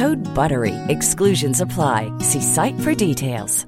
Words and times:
Code 0.00 0.22
BUTTERY. 0.38 0.74
Exclusions 0.88 1.58
apply. 1.60 2.00
See 2.28 2.40
site 2.40 2.78
for 2.84 2.94
details. 2.94 3.66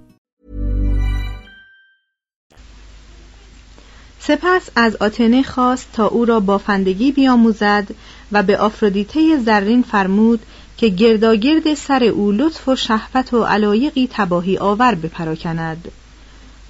سپس 4.19 4.71
از 4.77 4.97
آتنه 4.97 5.43
خواست 5.43 5.89
تا 5.93 6.07
او 6.07 6.25
را 6.25 6.41
بافندگی 6.41 7.13
بیاموزد 7.13 7.89
و 8.33 8.43
به 8.43 8.59
آفرودیته 8.59 9.39
زرین 9.39 9.83
فرمود 9.83 10.41
که 10.77 10.89
گرداگرد 10.89 11.75
سر 11.75 12.05
او 12.05 12.33
لطف 12.33 12.69
و 12.69 12.77
شهوت 12.77 13.35
و 13.35 13.45
علایقی 13.45 14.09
تباهی 14.13 14.59
آور 14.59 14.95
بپراکند 14.95 15.89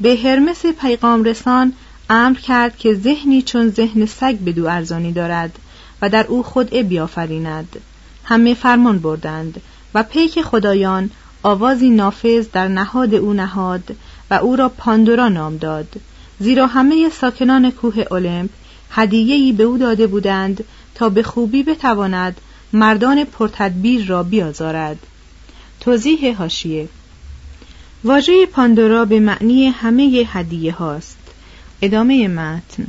به 0.00 0.16
هرمس 0.16 0.66
پیغام 0.66 1.24
رسان 1.24 1.72
امر 2.10 2.38
کرد 2.38 2.76
که 2.76 2.94
ذهنی 2.94 3.42
چون 3.42 3.68
ذهن 3.68 4.06
سگ 4.06 4.38
بدو 4.46 4.68
ارزانی 4.68 5.12
دارد 5.12 5.58
و 6.02 6.08
در 6.08 6.26
او 6.26 6.42
خدعه 6.42 6.82
بیافریند 6.82 7.76
همه 8.24 8.54
فرمان 8.54 8.98
بردند 8.98 9.60
و 9.94 10.02
پیک 10.02 10.42
خدایان 10.42 11.10
آوازی 11.42 11.90
نافذ 11.90 12.46
در 12.52 12.68
نهاد 12.68 13.14
او 13.14 13.32
نهاد 13.32 13.96
و 14.30 14.34
او 14.34 14.56
را 14.56 14.68
پاندورا 14.68 15.28
نام 15.28 15.56
داد. 15.56 15.88
زیرا 16.38 16.66
همه 16.66 17.08
ساکنان 17.08 17.70
کوه 17.70 18.04
المپ 18.10 18.50
هدیه‌ای 18.90 19.52
به 19.52 19.62
او 19.62 19.78
داده 19.78 20.06
بودند 20.06 20.64
تا 20.94 21.08
به 21.08 21.22
خوبی 21.22 21.62
بتواند 21.62 22.40
مردان 22.72 23.24
پرتدبیر 23.24 24.06
را 24.06 24.22
بیازارد. 24.22 24.98
توضیح 25.80 26.36
هاشیه 26.38 26.88
واژه 28.04 28.46
پاندورا 28.46 29.04
به 29.04 29.20
معنی 29.20 29.66
همه 29.66 30.24
هدیه 30.32 30.72
هاست. 30.72 31.18
ادامه 31.82 32.28
متن 32.28 32.86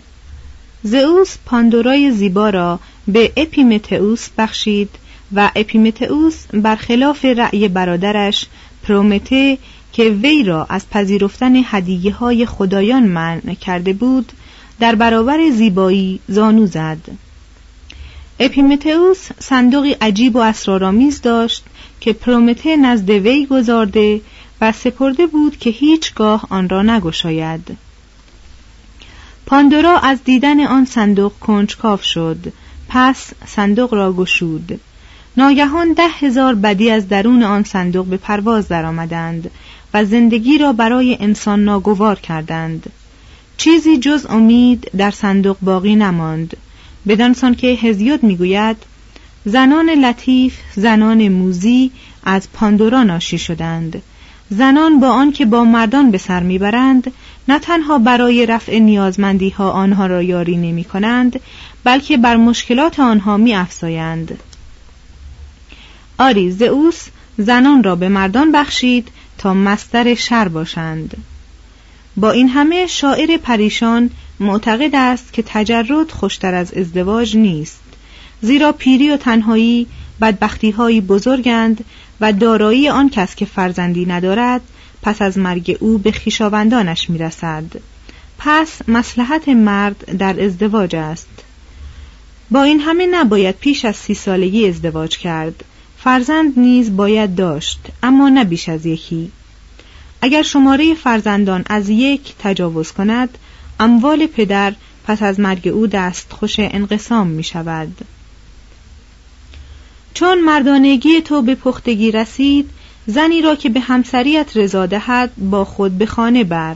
زئوس 0.83 1.37
پاندورای 1.45 2.11
زیبا 2.11 2.49
را 2.49 2.79
به 3.07 3.31
اپیمتئوس 3.37 4.29
بخشید 4.37 4.89
و 5.35 5.51
اپیمتئوس 5.55 6.45
برخلاف 6.53 7.25
رأی 7.25 7.67
برادرش 7.67 8.45
پرومته 8.83 9.57
که 9.93 10.03
وی 10.03 10.43
را 10.43 10.65
از 10.69 10.89
پذیرفتن 10.89 11.53
هدیه 11.55 12.13
های 12.13 12.45
خدایان 12.45 13.03
منع 13.03 13.53
کرده 13.53 13.93
بود 13.93 14.31
در 14.79 14.95
برابر 14.95 15.49
زیبایی 15.49 16.19
زانو 16.27 16.65
زد. 16.65 17.09
اپیمتئوس 18.39 19.29
صندوقی 19.39 19.91
عجیب 19.91 20.35
و 20.35 20.39
اسرارآمیز 20.39 21.21
داشت 21.21 21.63
که 21.99 22.13
پرومته 22.13 22.77
نزد 22.77 23.09
وی 23.09 23.45
گذارده 23.45 24.21
و 24.61 24.71
سپرده 24.71 25.27
بود 25.27 25.57
که 25.57 25.69
هیچگاه 25.69 26.47
آن 26.49 26.69
را 26.69 26.81
نگشاید. 26.81 27.77
پاندورا 29.45 29.97
از 29.97 30.23
دیدن 30.23 30.67
آن 30.67 30.85
صندوق 30.85 31.33
کنجکاو 31.39 32.01
شد 32.01 32.53
پس 32.89 33.31
صندوق 33.45 33.93
را 33.93 34.13
گشود. 34.13 34.79
ناگهان 35.37 35.93
ده 35.93 36.07
هزار 36.07 36.55
بدی 36.55 36.89
از 36.89 37.07
درون 37.07 37.43
آن 37.43 37.63
صندوق 37.63 38.05
به 38.05 38.17
پرواز 38.17 38.67
درآمدند 38.67 39.51
و 39.93 40.05
زندگی 40.05 40.57
را 40.57 40.73
برای 40.73 41.17
انسان 41.19 41.63
ناگوار 41.63 42.19
کردند. 42.19 42.89
چیزی 43.57 43.97
جز 43.97 44.25
امید 44.29 44.91
در 44.97 45.11
صندوق 45.11 45.57
باقی 45.61 45.95
نماند. 45.95 46.57
بدانسان 47.07 47.55
که 47.55 47.67
هزیود 47.67 48.23
می‌گوید 48.23 48.77
زنان 49.45 49.89
لطیف 49.89 50.57
زنان 50.75 51.27
موزی 51.27 51.91
از 52.23 52.51
پاندورا 52.53 53.03
ناشی 53.03 53.37
شدند. 53.37 54.01
زنان 54.49 54.99
با 54.99 55.09
آنکه 55.09 55.45
با 55.45 55.63
مردان 55.63 56.11
به 56.11 56.17
سر 56.17 56.43
می‌برند 56.43 57.11
نه 57.47 57.59
تنها 57.59 57.97
برای 57.97 58.45
رفع 58.45 58.79
نیازمندی 58.79 59.49
ها 59.49 59.71
آنها 59.71 60.07
را 60.07 60.23
یاری 60.23 60.57
نمی 60.57 60.83
کنند 60.83 61.39
بلکه 61.83 62.17
بر 62.17 62.35
مشکلات 62.35 62.99
آنها 62.99 63.37
می 63.37 63.55
افزایند. 63.55 64.37
آری 66.17 66.51
زئوس 66.51 67.07
زنان 67.37 67.83
را 67.83 67.95
به 67.95 68.09
مردان 68.09 68.51
بخشید 68.51 69.07
تا 69.37 69.53
مستر 69.53 70.15
شر 70.15 70.47
باشند. 70.47 71.17
با 72.17 72.31
این 72.31 72.49
همه 72.49 72.87
شاعر 72.87 73.37
پریشان 73.37 74.09
معتقد 74.39 74.95
است 74.95 75.33
که 75.33 75.43
تجرد 75.45 76.11
خوشتر 76.11 76.53
از 76.53 76.73
ازدواج 76.73 77.37
نیست. 77.37 77.81
زیرا 78.41 78.71
پیری 78.71 79.09
و 79.09 79.17
تنهایی 79.17 79.87
بدبختی 80.21 80.71
های 80.71 81.01
بزرگند 81.01 81.85
و 82.21 82.33
دارایی 82.33 82.89
آن 82.89 83.09
کس 83.09 83.35
که 83.35 83.45
فرزندی 83.45 84.05
ندارد 84.05 84.61
پس 85.01 85.21
از 85.21 85.37
مرگ 85.37 85.77
او 85.79 85.97
به 85.97 86.11
خیشاوندانش 86.11 87.09
می‌رسد. 87.09 87.63
پس 88.39 88.69
مسلحت 88.87 89.49
مرد 89.49 90.17
در 90.17 90.43
ازدواج 90.43 90.95
است. 90.95 91.27
با 92.51 92.63
این 92.63 92.79
همه 92.79 93.07
نباید 93.07 93.55
پیش 93.55 93.85
از 93.85 93.95
سی 93.95 94.13
سالگی 94.13 94.67
ازدواج 94.67 95.17
کرد. 95.17 95.63
فرزند 96.05 96.59
نیز 96.59 96.95
باید 96.95 97.35
داشت 97.35 97.79
اما 98.03 98.29
نه 98.29 98.43
بیش 98.43 98.69
از 98.69 98.85
یکی. 98.85 99.31
اگر 100.21 100.41
شماره 100.41 100.93
فرزندان 100.93 101.63
از 101.69 101.89
یک 101.89 102.33
تجاوز 102.39 102.91
کند 102.91 103.37
اموال 103.79 104.27
پدر 104.27 104.73
پس 105.07 105.23
از 105.23 105.39
مرگ 105.39 105.67
او 105.67 105.87
دست 105.87 106.31
خوش 106.31 106.55
انقسام 106.59 107.27
می 107.27 107.43
شود. 107.43 108.05
چون 110.13 110.41
مردانگی 110.41 111.21
تو 111.21 111.41
به 111.41 111.55
پختگی 111.55 112.11
رسید 112.11 112.69
زنی 113.07 113.41
را 113.41 113.55
که 113.55 113.69
به 113.69 113.79
همسریت 113.79 114.57
رضا 114.57 114.85
دهد 114.85 115.31
با 115.37 115.65
خود 115.65 115.97
به 115.97 116.05
خانه 116.05 116.43
بر. 116.43 116.75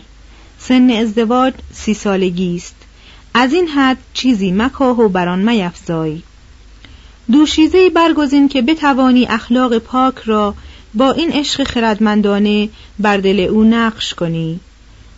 سن 0.59 0.89
ازدواج 0.89 1.53
سی 1.73 1.93
سالگی 1.93 2.55
است. 2.55 2.75
از 3.33 3.53
این 3.53 3.67
حد 3.67 3.97
چیزی 4.13 4.51
مکاه 4.51 4.99
و 4.99 5.09
بران 5.09 5.49
میفزای 5.49 6.21
دوشیزه 7.31 7.89
برگزین 7.89 8.49
که 8.49 8.61
بتوانی 8.61 9.25
اخلاق 9.25 9.77
پاک 9.77 10.15
را 10.17 10.55
با 10.93 11.11
این 11.11 11.31
عشق 11.31 11.63
خردمندانه 11.63 12.69
بر 12.99 13.17
دل 13.17 13.39
او 13.39 13.63
نقش 13.63 14.13
کنی. 14.13 14.59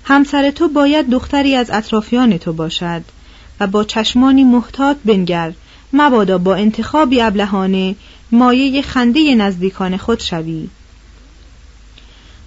همسر 0.04 0.52
تو 0.52 0.68
باید 0.68 1.10
دختری 1.10 1.56
از 1.56 1.72
اطرافیان 1.72 2.38
تو 2.38 2.54
باشد 2.54 3.02
و 3.60 3.68
با 3.68 3.84
چشمانی 3.84 4.44
محتاط 4.44 4.98
بنگر 5.06 5.54
مبادا 5.94 6.38
با 6.38 6.56
انتخابی 6.56 7.22
ابلهانه 7.22 7.96
مایه 8.32 8.82
خنده 8.82 9.36
نزدیکان 9.36 9.98
خود 9.98 10.20
شوی. 10.20 10.68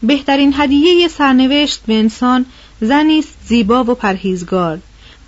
بهترین 0.03 0.55
هدیه 0.57 1.09
سرنوشت 1.09 1.81
به 1.87 1.95
انسان 1.95 2.47
زنی 2.81 3.19
است 3.19 3.37
زیبا 3.47 3.85
و 3.85 3.95
پرهیزگار 3.95 4.79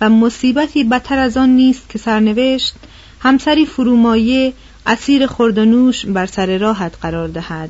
و 0.01 0.09
مصیبتی 0.09 0.83
بدتر 0.83 1.19
از 1.19 1.37
آن 1.37 1.49
نیست 1.49 1.89
که 1.89 1.99
سرنوشت 1.99 2.73
همسری 3.19 3.65
فرومایه 3.65 4.53
اسیر 4.85 5.27
خوردنوش 5.27 6.05
بر 6.05 6.25
سر 6.25 6.57
راحت 6.57 6.97
قرار 7.01 7.27
دهد. 7.27 7.69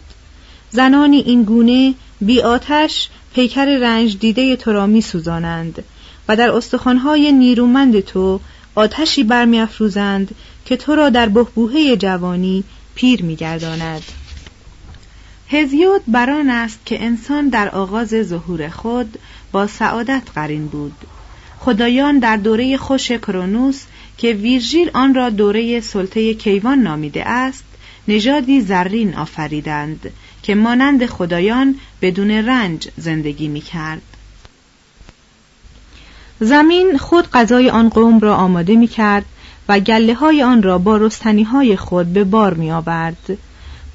زنانی 0.71 1.17
این 1.17 1.44
گونه 1.44 1.94
بی 2.21 2.41
آتش 2.41 3.09
پیکر 3.33 3.65
رنج 3.65 4.17
دیده 4.17 4.55
تو 4.55 4.71
را 4.73 4.85
می 4.85 5.01
سوزانند 5.01 5.83
و 6.27 6.35
در 6.35 6.51
استخوانهای 6.51 7.31
نیرومند 7.31 7.99
تو 7.99 8.39
آتشی 8.75 9.23
برمیافروزند 9.23 10.35
که 10.65 10.77
تو 10.77 10.95
را 10.95 11.09
در 11.09 11.29
بهبوهه 11.29 11.97
جوانی 11.97 12.63
پیر 12.95 13.23
میگرداند 13.23 14.03
هزیود 15.50 16.01
بران 16.07 16.50
است 16.50 16.79
که 16.85 17.03
انسان 17.03 17.50
در 17.50 17.69
آغاز 17.69 18.09
ظهور 18.23 18.69
خود 18.69 19.17
با 19.51 19.67
سعادت 19.67 20.23
قرین 20.35 20.67
بود. 20.67 20.93
خدایان 21.59 22.19
در 22.19 22.38
دوره 22.38 22.77
خوش 22.77 23.11
کرونوس 23.11 23.83
که 24.17 24.33
ویرژیل 24.33 24.91
آن 24.93 25.13
را 25.13 25.29
دوره 25.29 25.79
سلطه 25.79 26.33
کیوان 26.33 26.79
نامیده 26.79 27.29
است 27.29 27.63
نژادی 28.07 28.61
زرین 28.61 29.15
آفریدند 29.15 30.11
که 30.43 30.55
مانند 30.55 31.05
خدایان 31.05 31.75
بدون 32.01 32.31
رنج 32.31 32.87
زندگی 32.97 33.47
می 33.47 33.61
کرد. 33.61 34.01
زمین 36.39 36.97
خود 36.97 37.31
غذای 37.31 37.69
آن 37.69 37.89
قوم 37.89 38.19
را 38.19 38.35
آماده 38.35 38.75
می 38.75 38.87
کرد 38.87 39.25
و 39.69 39.79
گله 39.79 40.13
های 40.13 40.43
آن 40.43 40.63
را 40.63 40.77
با 40.77 40.97
رستنی 40.97 41.43
های 41.43 41.75
خود 41.75 42.13
به 42.13 42.23
بار 42.23 42.53
می 42.53 42.71
آورد. 42.71 43.37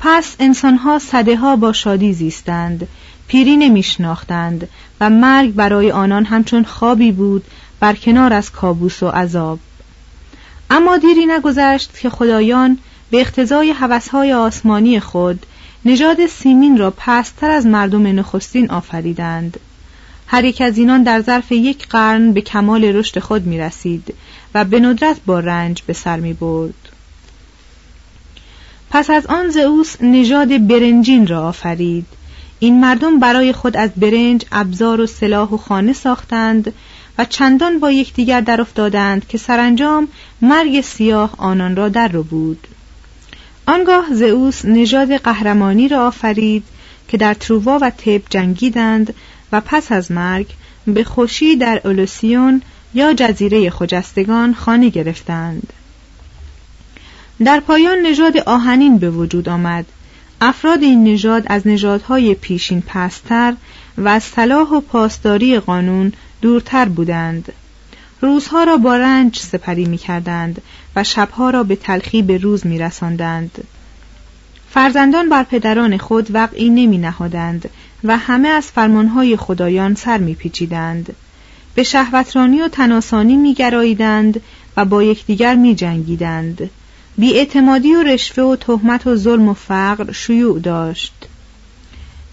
پس 0.01 0.37
انسانها 0.41 0.99
صده 0.99 1.37
ها 1.37 1.57
با 1.57 1.73
شادی 1.73 2.13
زیستند 2.13 2.89
پیری 3.29 3.57
نمیشناختند 3.57 4.69
و 5.01 5.11
مرگ 5.11 5.55
برای 5.55 5.91
آنان 5.91 6.25
همچون 6.25 6.65
خوابی 6.65 7.13
بود 7.13 7.45
بر 7.81 7.95
کنار 7.95 8.33
از 8.33 8.53
کابوس 8.53 9.03
و 9.03 9.09
عذاب 9.09 9.59
اما 10.75 10.97
دیری 10.97 11.27
نگذشت 11.27 11.99
که 11.99 12.11
خدایان 12.11 12.79
به 13.11 13.21
اقتضای 13.21 13.73
حوثهای 13.73 14.33
آسمانی 14.33 15.01
خود 15.01 15.47
نژاد 15.85 16.27
سیمین 16.27 16.79
را 16.79 16.95
پستر 16.97 17.51
از 17.51 17.67
مردم 17.67 18.19
نخستین 18.19 18.71
آفریدند 18.71 19.61
هر 20.27 20.45
یک 20.45 20.61
از 20.61 20.79
اینان 20.79 21.03
در 21.03 21.21
ظرف 21.23 21.53
یک 21.53 21.89
قرن 21.89 22.33
به 22.33 22.41
کمال 22.41 22.85
رشد 22.85 23.19
خود 23.19 23.47
می 23.47 23.59
رسید 23.59 24.15
و 24.55 24.65
به 24.65 24.81
ندرت 24.81 25.17
با 25.27 25.41
رنج 25.41 25.83
به 25.87 25.93
سر 25.93 26.21
می 26.21 26.33
برد. 26.33 26.89
پس 28.91 29.11
از 29.11 29.27
آن 29.27 29.51
زئوس 29.51 29.97
نژاد 30.03 30.67
برنجین 30.67 31.27
را 31.27 31.49
آفرید 31.49 32.07
این 32.59 32.81
مردم 32.81 33.19
برای 33.19 33.53
خود 33.53 33.77
از 33.77 33.91
برنج 33.97 34.45
ابزار 34.53 35.01
و 35.01 35.07
سلاح 35.07 35.49
و 35.49 35.57
خانه 35.57 35.93
ساختند 35.93 36.73
و 37.19 37.25
چندان 37.25 37.79
با 37.79 37.91
یکدیگر 37.91 38.41
در 38.41 38.61
افتادند 38.61 39.29
که 39.29 39.39
سرانجام 39.39 40.09
مرگ 40.41 40.81
سیاه 40.81 41.35
آنان 41.39 41.77
را 41.77 41.89
در 41.89 42.09
رو 42.09 42.23
بود. 42.23 42.67
آنگاه 43.67 44.07
زئوس 44.15 44.65
نژاد 44.65 45.17
قهرمانی 45.17 45.89
را 45.89 46.07
آفرید 46.07 46.65
که 47.09 47.17
در 47.17 47.35
ترووا 47.35 47.79
و 47.83 47.91
تب 47.91 48.23
جنگیدند 48.31 49.15
و 49.53 49.61
پس 49.61 49.93
از 49.93 50.13
مرگ 50.13 50.47
به 50.87 51.05
خوشی 51.05 51.57
در 51.57 51.81
اولوسیون 51.85 52.63
یا 52.95 53.13
جزیره 53.13 53.71
خجستگان 53.71 54.55
خانه 54.55 54.89
گرفتند. 54.89 55.73
در 57.45 57.61
پایان 57.61 57.99
نژاد 57.99 58.37
آهنین 58.37 58.99
به 58.99 59.11
وجود 59.11 59.49
آمد. 59.49 59.87
افراد 60.41 60.83
این 60.83 61.05
نژاد 61.05 61.43
از 61.47 61.67
نژادهای 61.67 62.35
پیشین 62.35 62.83
پستر 62.87 63.55
و 63.99 64.09
از 64.09 64.23
صلاح 64.23 64.69
و 64.69 64.81
پاسداری 64.81 65.59
قانون 65.59 66.13
دورتر 66.43 66.85
بودند 66.85 67.53
روزها 68.21 68.65
را 68.65 68.77
با 68.77 68.97
رنج 68.97 69.39
سپری 69.39 69.85
می 69.85 69.99
کردند 69.99 70.63
و 70.97 71.05
شبها 71.05 71.51
را 71.51 71.63
به 71.63 71.77
تلخی 71.77 72.23
به 72.23 72.39
روز 72.39 72.67
می 72.67 72.79
رساندند. 72.79 73.65
فرزندان 74.71 75.29
بر 75.29 75.43
پدران 75.43 75.99
خود 75.99 76.35
وقعی 76.35 76.71
نمی 76.71 76.99
نهادند 76.99 77.71
و 78.05 78.17
همه 78.17 78.49
از 78.49 78.67
فرمانهای 78.67 79.37
خدایان 79.37 79.95
سر 79.95 80.19
می 80.19 80.35
پیچیدند. 80.35 81.17
به 81.75 81.83
شهوترانی 81.83 82.63
و 82.63 82.69
تناسانی 82.69 83.37
می 83.37 83.55
گراییدند 83.55 84.41
و 84.77 84.85
با 84.85 85.03
یکدیگر 85.03 85.55
می 85.55 85.75
جنگیدند. 85.75 86.71
بیاعتمادی 87.19 87.95
و 87.95 88.03
رشوه 88.03 88.45
و 88.45 88.57
تهمت 88.57 89.07
و 89.07 89.17
ظلم 89.17 89.49
و 89.49 89.55
فقر 89.55 90.13
شیوع 90.13 90.61
داشت. 90.61 91.15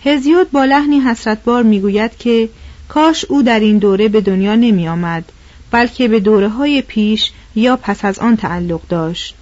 هزیود 0.06 0.52
با 0.52 0.66
لحنی 0.66 1.00
حسرتبار 1.00 1.64
می‌گوید 1.64 2.18
که 2.18 2.50
کاش 2.90 3.26
او 3.26 3.44
در 3.44 3.60
این 3.60 3.78
دوره 3.78 4.08
به 4.08 4.22
دنیا 4.22 4.56
نمی 4.56 4.88
آمد 4.88 5.32
بلکه 5.72 6.08
به 6.08 6.20
دوره 6.20 6.50
های 6.50 6.82
پیش 6.82 7.32
یا 7.56 7.78
پس 7.78 8.06
از 8.06 8.20
آن 8.20 8.38
تعلق 8.38 8.82
داشت. 8.90 9.36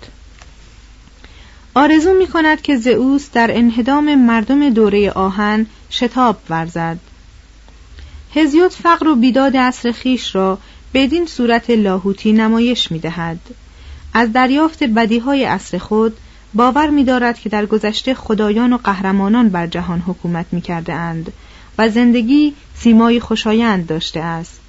آرزو 1.75 2.13
می 2.13 2.27
کند 2.27 2.61
که 2.61 2.77
زئوس 2.77 3.31
در 3.33 3.57
انهدام 3.57 4.15
مردم 4.15 4.69
دوره 4.69 5.11
آهن 5.11 5.65
شتاب 5.89 6.37
ورزد. 6.49 6.97
هزیوت 8.35 8.73
فقر 8.73 9.07
و 9.07 9.15
بیداد 9.15 9.57
عصر 9.57 9.91
خیش 9.91 10.35
را 10.35 10.57
بدین 10.93 11.25
صورت 11.25 11.69
لاهوتی 11.69 12.33
نمایش 12.33 12.91
می 12.91 12.99
دهد. 12.99 13.39
از 14.13 14.33
دریافت 14.33 14.83
بدیهای 14.83 15.43
عصر 15.43 15.77
خود 15.77 16.17
باور 16.53 16.89
می 16.89 17.03
دارد 17.03 17.39
که 17.39 17.49
در 17.49 17.65
گذشته 17.65 18.13
خدایان 18.13 18.73
و 18.73 18.77
قهرمانان 18.77 19.49
بر 19.49 19.67
جهان 19.67 19.99
حکومت 19.99 20.45
می 20.51 20.61
کرده 20.61 20.93
اند. 20.93 21.33
و 21.77 21.89
زندگی 21.89 22.53
سیمای 22.75 23.19
خوشایند 23.19 23.87
داشته 23.87 24.19
است. 24.19 24.59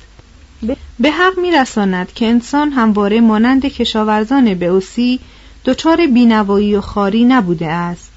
به 1.00 1.10
حق 1.10 1.38
میرساند 1.38 2.12
که 2.12 2.26
انسان 2.26 2.70
همواره 2.70 3.20
مانند 3.20 3.66
کشاورزان 3.66 4.62
اوسی 4.62 5.20
دچار 5.64 6.06
بینوایی 6.06 6.74
و 6.74 6.80
خاری 6.80 7.24
نبوده 7.24 7.66
است. 7.66 8.12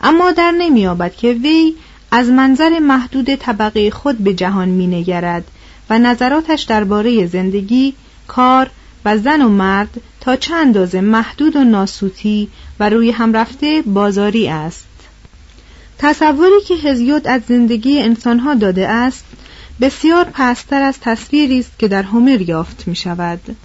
اما 0.00 0.32
در 0.32 0.50
نمییابد 0.50 1.16
که 1.16 1.32
وی 1.32 1.74
از 2.10 2.28
منظر 2.28 2.78
محدود 2.78 3.34
طبقه 3.34 3.90
خود 3.90 4.18
به 4.18 4.34
جهان 4.34 4.68
مینگرد 4.68 5.44
و 5.90 5.98
نظراتش 5.98 6.62
درباره 6.62 7.26
زندگی 7.26 7.94
کار 8.26 8.70
و 9.04 9.18
زن 9.18 9.42
و 9.42 9.48
مرد 9.48 10.00
تا 10.20 10.36
چند 10.36 10.66
اندازه 10.66 11.00
محدود 11.00 11.56
و 11.56 11.64
ناسوتی 11.64 12.48
و 12.80 12.90
روی 12.90 13.10
هم 13.10 13.32
رفته 13.32 13.82
بازاری 13.86 14.48
است. 14.48 14.87
تصوری 15.98 16.60
که 16.68 16.74
هزیود 16.74 17.28
از 17.28 17.42
زندگی 17.48 18.02
انسانها 18.02 18.54
داده 18.54 18.88
است 18.88 19.24
بسیار 19.80 20.24
پستر 20.24 20.82
از 20.82 21.00
تصویری 21.00 21.58
است 21.58 21.78
که 21.78 21.88
در 21.88 22.02
هومر 22.02 22.40
یافت 22.40 22.88
می 22.88 22.96
شود. 22.96 23.56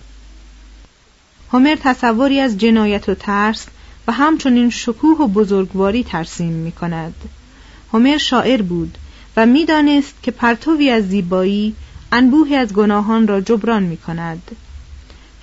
هومر 1.52 1.76
تصوری 1.76 2.40
از 2.40 2.58
جنایت 2.58 3.10
و 3.10 3.16
ترس 3.16 3.66
و 4.08 4.12
همچنین 4.12 4.70
شکوه 4.70 5.18
و 5.18 5.28
بزرگواری 5.28 6.04
ترسیم 6.04 6.54
می 6.54 6.72
کند. 6.72 7.14
هومر 7.94 8.18
شاعر 8.18 8.62
بود 8.62 8.98
و 9.38 9.46
می‌دانست 9.46 10.14
که 10.24 10.32
پرتوی 10.32 10.90
از 10.90 11.10
زیبایی 11.10 11.76
انبوهی 12.12 12.56
از 12.56 12.74
گناهان 12.74 13.28
را 13.28 13.42
جبران 13.42 13.84
می 13.84 13.98
کند. 13.98 14.42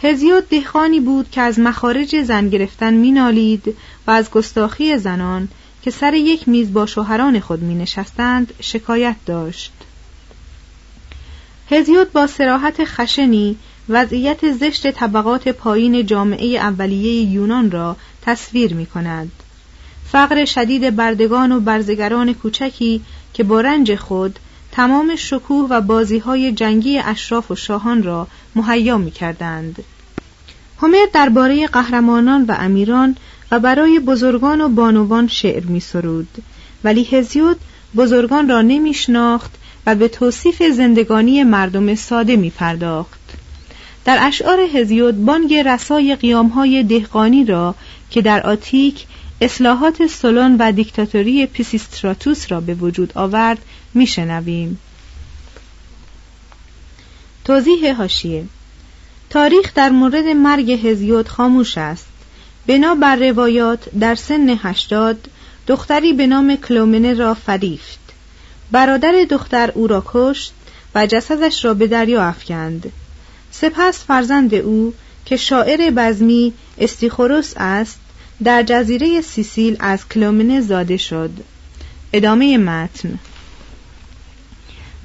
هزیود 0.02 0.48
دهخانی 0.48 1.00
بود 1.00 1.30
که 1.30 1.40
از 1.40 1.58
مخارج 1.58 2.22
زن 2.22 2.48
گرفتن 2.48 2.94
مینالید 2.94 3.76
و 4.06 4.10
از 4.10 4.30
گستاخی 4.30 4.98
زنان 4.98 5.48
که 5.82 5.90
سر 5.90 6.14
یک 6.14 6.48
میز 6.48 6.72
با 6.72 6.86
شوهران 6.86 7.40
خود 7.40 7.62
می 7.62 7.74
نشستند 7.74 8.54
شکایت 8.60 9.16
داشت 9.26 9.72
هزیود 11.70 12.12
با 12.12 12.26
سراحت 12.26 12.84
خشنی 12.84 13.56
وضعیت 13.88 14.52
زشت 14.52 14.90
طبقات 14.90 15.48
پایین 15.48 16.06
جامعه 16.06 16.46
اولیه 16.46 17.30
یونان 17.30 17.70
را 17.70 17.96
تصویر 18.22 18.74
می 18.74 18.86
کند. 18.86 19.32
فقر 20.12 20.44
شدید 20.44 20.96
بردگان 20.96 21.52
و 21.52 21.60
برزگران 21.60 22.34
کوچکی 22.34 23.00
که 23.34 23.44
با 23.44 23.60
رنج 23.60 23.94
خود 23.94 24.38
تمام 24.72 25.16
شکوه 25.16 25.66
و 25.70 25.80
بازی 25.80 26.18
های 26.18 26.52
جنگی 26.52 26.98
اشراف 26.98 27.50
و 27.50 27.56
شاهان 27.56 28.02
را 28.02 28.26
مهیا 28.54 28.98
می 28.98 29.10
کردند. 29.10 29.84
هومر 30.82 31.06
درباره 31.12 31.66
قهرمانان 31.66 32.44
و 32.44 32.54
امیران 32.58 33.16
و 33.50 33.58
برای 33.58 33.98
بزرگان 33.98 34.60
و 34.60 34.68
بانوان 34.68 35.28
شعر 35.28 35.64
می 35.64 35.80
سرود. 35.80 36.28
ولی 36.84 37.04
هزیود 37.04 37.56
بزرگان 37.96 38.48
را 38.48 38.62
نمی 38.62 38.94
شناخت 38.94 39.50
و 39.86 39.94
به 39.94 40.08
توصیف 40.08 40.62
زندگانی 40.62 41.44
مردم 41.44 41.94
ساده 41.94 42.36
می 42.36 42.50
پرداخت. 42.50 43.20
در 44.04 44.18
اشعار 44.20 44.60
هزیود 44.60 45.24
بانگ 45.24 45.54
رسای 45.54 46.16
قیامهای 46.16 46.82
دهقانی 46.82 47.44
را 47.44 47.74
که 48.10 48.22
در 48.22 48.46
آتیک 48.46 49.06
اصلاحات 49.40 50.06
سلون 50.06 50.56
و 50.58 50.72
دیکتاتوری 50.72 51.46
پیسیستراتوس 51.46 52.52
را 52.52 52.60
به 52.60 52.74
وجود 52.74 53.12
آورد 53.14 53.58
میشنویم. 53.94 54.78
توضیح 57.44 57.96
هاشیه 57.96 58.44
تاریخ 59.30 59.74
در 59.74 59.90
مورد 59.90 60.24
مرگ 60.24 60.70
هزیود 60.70 61.28
خاموش 61.28 61.78
است. 61.78 62.06
بنا 62.66 62.94
بر 62.94 63.16
روایات 63.16 63.88
در 64.00 64.14
سن 64.14 64.58
هشتاد 64.62 65.28
دختری 65.66 66.12
به 66.12 66.26
نام 66.26 66.56
کلومنه 66.56 67.14
را 67.14 67.34
فریفت. 67.34 68.00
برادر 68.70 69.26
دختر 69.30 69.70
او 69.74 69.86
را 69.86 70.02
کشت 70.06 70.52
و 70.94 71.06
جسدش 71.06 71.64
را 71.64 71.74
به 71.74 71.86
دریا 71.86 72.24
افکند. 72.24 72.92
سپس 73.50 74.04
فرزند 74.04 74.54
او 74.54 74.94
که 75.24 75.36
شاعر 75.36 75.90
بزمی 75.90 76.52
استیخوروس 76.78 77.52
است 77.56 77.98
در 78.44 78.62
جزیره 78.62 79.20
سیسیل 79.20 79.76
از 79.80 80.08
کلومنه 80.08 80.60
زاده 80.60 80.96
شد 80.96 81.30
ادامه 82.12 82.58
متن 82.58 83.18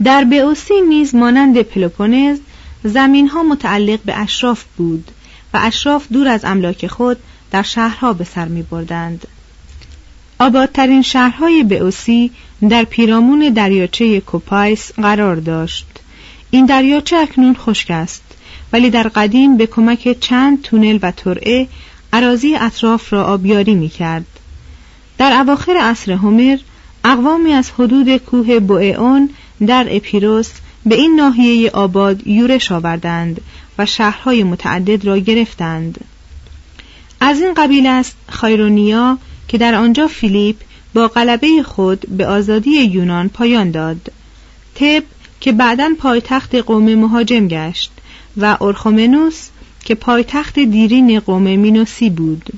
در 0.04 0.24
بئوسی 0.24 0.82
نیز 0.90 1.16
مانند 1.16 1.62
پلوپونز 1.62 2.40
زمین 2.84 3.28
ها 3.28 3.44
متعلق 3.44 4.00
به 4.06 4.20
اشراف 4.20 4.64
بود 4.78 5.12
و 5.54 5.60
اشراف 5.62 6.08
دور 6.14 6.28
از 6.28 6.46
املاک 6.46 6.88
خود 6.88 7.18
در 7.56 7.64
شهرها 7.64 8.14
به 8.14 8.24
سر 8.24 8.46
می 8.46 8.64
بردند. 8.64 9.28
آبادترین 10.40 11.02
شهرهای 11.02 11.64
بئوسی 11.64 12.32
در 12.70 12.84
پیرامون 12.84 13.50
دریاچه 13.50 14.22
کوپایس 14.22 14.92
قرار 14.92 15.36
داشت. 15.36 15.88
این 16.50 16.66
دریاچه 16.66 17.18
اکنون 17.18 17.56
خشک 17.56 17.92
است 17.92 18.24
ولی 18.74 18.90
در 18.90 19.08
قدیم 19.08 19.58
به 19.58 19.68
کمک 19.68 20.20
چند 20.20 20.62
تونل 20.62 21.00
و 21.02 21.12
ترعه 21.12 21.68
عراضی 22.14 22.56
اطراف 22.56 23.14
را 23.14 23.24
آبیاری 23.24 23.76
می 23.76 23.90
کرد. 23.90 24.26
در 25.18 25.34
اواخر 25.34 25.78
عصر 25.78 26.12
هومر 26.12 26.58
اقوامی 27.04 27.52
از 27.52 27.72
حدود 27.72 28.18
کوه 28.18 28.60
بوئون 28.60 29.30
در 29.68 29.88
اپیروس 29.90 30.52
به 30.86 30.96
این 30.96 31.16
ناحیه 31.16 31.72
آباد 31.72 32.28
یورش 32.28 32.72
آوردند 32.72 33.42
و 33.78 33.86
شهرهای 33.86 34.44
متعدد 34.44 35.06
را 35.06 35.18
گرفتند. 35.18 36.06
از 37.28 37.42
این 37.42 37.54
قبیل 37.54 37.88
است 37.88 38.18
خایرونیا 38.30 39.18
که 39.48 39.58
در 39.58 39.76
آنجا 39.76 40.08
فیلیپ 40.08 40.56
با 40.94 41.08
غلبه 41.08 41.64
خود 41.64 42.00
به 42.18 42.28
آزادی 42.28 42.84
یونان 42.84 43.30
پایان 43.30 43.72
داد. 43.72 44.12
تب 44.76 45.04
که 45.42 45.52
بعدا 45.52 45.92
پایتخت 46.00 46.56
قوم 46.56 46.96
مهاجم 46.96 47.48
گشت 47.48 47.92
و 48.38 48.58
اورخومنوس 48.60 49.48
که 49.86 49.96
پایتخت 49.96 50.60
دیرین 50.60 51.20
قوم 51.20 51.42
مینوسی 51.42 52.10
بود 52.10 52.50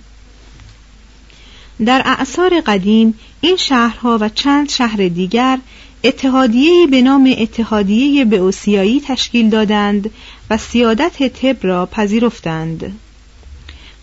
در 1.86 2.02
اعثار 2.06 2.62
قدیم 2.62 3.20
این 3.42 3.56
شهرها 3.56 4.18
و 4.22 4.30
چند 4.30 4.70
شهر 4.70 5.08
دیگر 5.08 5.60
اتحادیه‌ای 6.04 6.88
به 6.88 7.02
نام 7.02 7.36
اتحادیه 7.38 8.26
بئوسیایی 8.26 9.02
تشکیل 9.08 9.50
دادند 9.50 10.10
و 10.50 10.58
سیادت 10.58 11.24
تب 11.24 11.68
را 11.68 11.86
پذیرفتند 11.86 12.96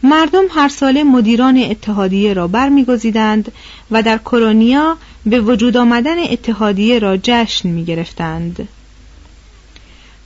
مردم 0.04 0.44
هر 0.50 0.68
ساله 0.68 1.04
مدیران 1.04 1.56
اتحادیه 1.56 2.32
را 2.32 2.48
برمیگزیدند 2.48 3.52
و 3.90 4.02
در 4.02 4.18
کرونیا 4.18 4.96
به 5.26 5.40
وجود 5.40 5.76
آمدن 5.76 6.18
اتحادیه 6.18 6.98
را 6.98 7.16
جشن 7.16 7.68
می 7.68 7.84
گرفتند. 7.84 8.68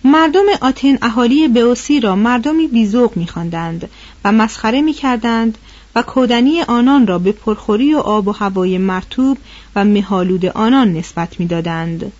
مردم 0.04 0.44
آتن 0.60 0.98
اهالی 1.02 1.48
بئوسی 1.48 2.00
را 2.00 2.16
مردمی 2.16 2.66
بیزوق 2.66 3.16
میخواندند 3.16 3.88
و 4.24 4.32
مسخره 4.32 4.82
می‌کردند 4.82 5.58
و 5.94 6.02
کودنی 6.02 6.62
آنان 6.62 7.06
را 7.06 7.18
به 7.18 7.32
پرخوری 7.32 7.94
و 7.94 7.98
آب 7.98 8.28
و 8.28 8.32
هوای 8.32 8.78
مرتوب 8.78 9.38
و 9.76 9.84
مهالود 9.84 10.46
آنان 10.46 10.92
نسبت 10.92 11.40
می‌دادند. 11.40 12.12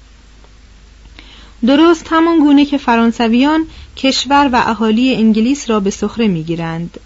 درست 1.67 2.07
همان 2.11 2.39
گونه 2.39 2.65
که 2.65 2.79
فرانسویان 2.79 3.67
کشور 3.97 4.51
و 4.53 4.57
اهالی 4.67 5.15
انگلیس 5.15 5.71
را 5.71 5.81
به 5.81 5.91
سخره 5.91 6.29
می‌گیرند. 6.29 7.01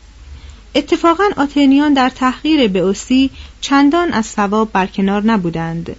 اتفاقا 0.75 1.25
آتنیان 1.37 1.93
در 1.93 2.09
تحقیر 2.09 2.69
بئوسی 2.69 3.31
چندان 3.61 4.13
از 4.13 4.27
ثواب 4.27 4.73
برکنار 4.73 5.23
نبودند. 5.23 5.97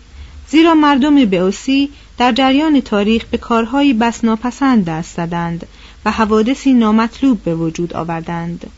زیرا 0.48 0.74
مردم 0.74 1.26
بئوسی 1.26 1.90
در 2.18 2.32
جریان 2.32 2.82
تاریخ 2.82 3.26
به 3.26 3.38
کارهایی 3.38 3.94
بس 3.94 4.24
ناپسند 4.24 4.86
دست 4.86 5.16
زدند 5.16 5.68
و 6.06 6.12
حوادثی 6.12 6.74
نامطلوب 6.74 7.44
به 7.44 7.56
وجود 7.56 7.94
آوردند 7.94 8.72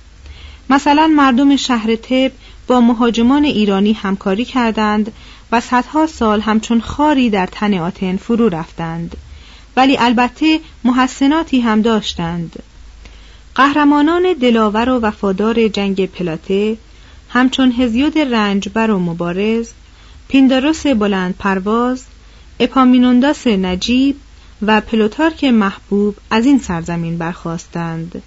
مثلا 0.70 1.08
مردم 1.08 1.56
شهر 1.56 1.96
تب 1.96 2.32
با 2.68 2.82
مهاجمان 2.82 3.46
ایرانی 3.46 3.94
همکاری 3.94 4.46
کردند 4.46 5.12
و 5.52 5.62
صدها 5.62 6.08
سال 6.08 6.42
همچون 6.42 6.82
خاری 6.82 7.30
در 7.30 7.46
تن 7.46 7.74
آتن 7.74 8.18
فرو 8.18 8.50
رفتند 8.50 9.18
ولی 9.76 9.98
البته 9.98 10.60
محسناتی 10.84 11.60
هم 11.60 11.82
داشتند 11.82 12.64
قهرمانان 13.56 14.34
دلاور 14.42 14.90
و 14.90 15.00
وفادار 15.00 15.68
جنگ 15.68 16.06
پلاته 16.06 16.78
همچون 17.30 17.72
هزیود 17.72 18.18
رنجبر 18.18 18.92
و 18.92 19.00
مبارز 19.00 19.70
پینداروس 20.28 20.88
بلند 20.88 21.36
پرواز 21.40 22.04
اپامینونداس 22.60 23.48
نجیب 23.48 24.16
و 24.62 24.82
پلوتارک 24.82 25.44
محبوب 25.44 26.16
از 26.30 26.46
این 26.46 26.60
سرزمین 26.60 27.18
برخواستند 27.18 28.22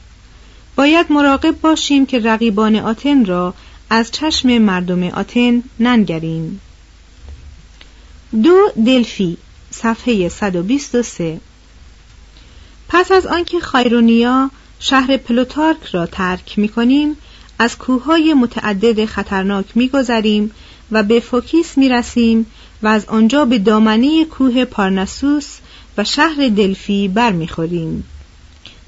باید 0.76 1.12
مراقب 1.12 1.60
باشیم 1.60 2.06
که 2.06 2.18
رقیبان 2.18 2.76
آتن 2.76 3.24
را 3.24 3.54
از 3.90 4.10
چشم 4.12 4.58
مردم 4.58 5.02
آتن 5.02 5.62
ننگریم. 5.80 6.60
دو 8.42 8.56
دلفی 8.86 9.36
صفحه 9.70 10.28
123 10.28 11.40
پس 12.88 13.12
از 13.12 13.26
آنکه 13.26 13.60
خایرونیا 13.60 14.50
شهر 14.80 15.16
پلوتارک 15.16 15.84
را 15.92 16.06
ترک 16.06 16.58
می 16.58 16.68
کنیم 16.68 17.16
از 17.58 17.78
کوههای 17.78 18.34
متعدد 18.34 19.04
خطرناک 19.04 19.66
میگذریم 19.74 20.50
و 20.92 21.02
به 21.02 21.20
فوکیس 21.20 21.78
می 21.78 21.88
رسیم 21.88 22.46
و 22.82 22.86
از 22.86 23.04
آنجا 23.04 23.44
به 23.44 23.58
دامنه 23.58 24.24
کوه 24.24 24.64
پارناسوس 24.64 25.58
و 25.98 26.04
شهر 26.04 26.48
دلفی 26.48 27.08
برمیخوریم. 27.08 28.04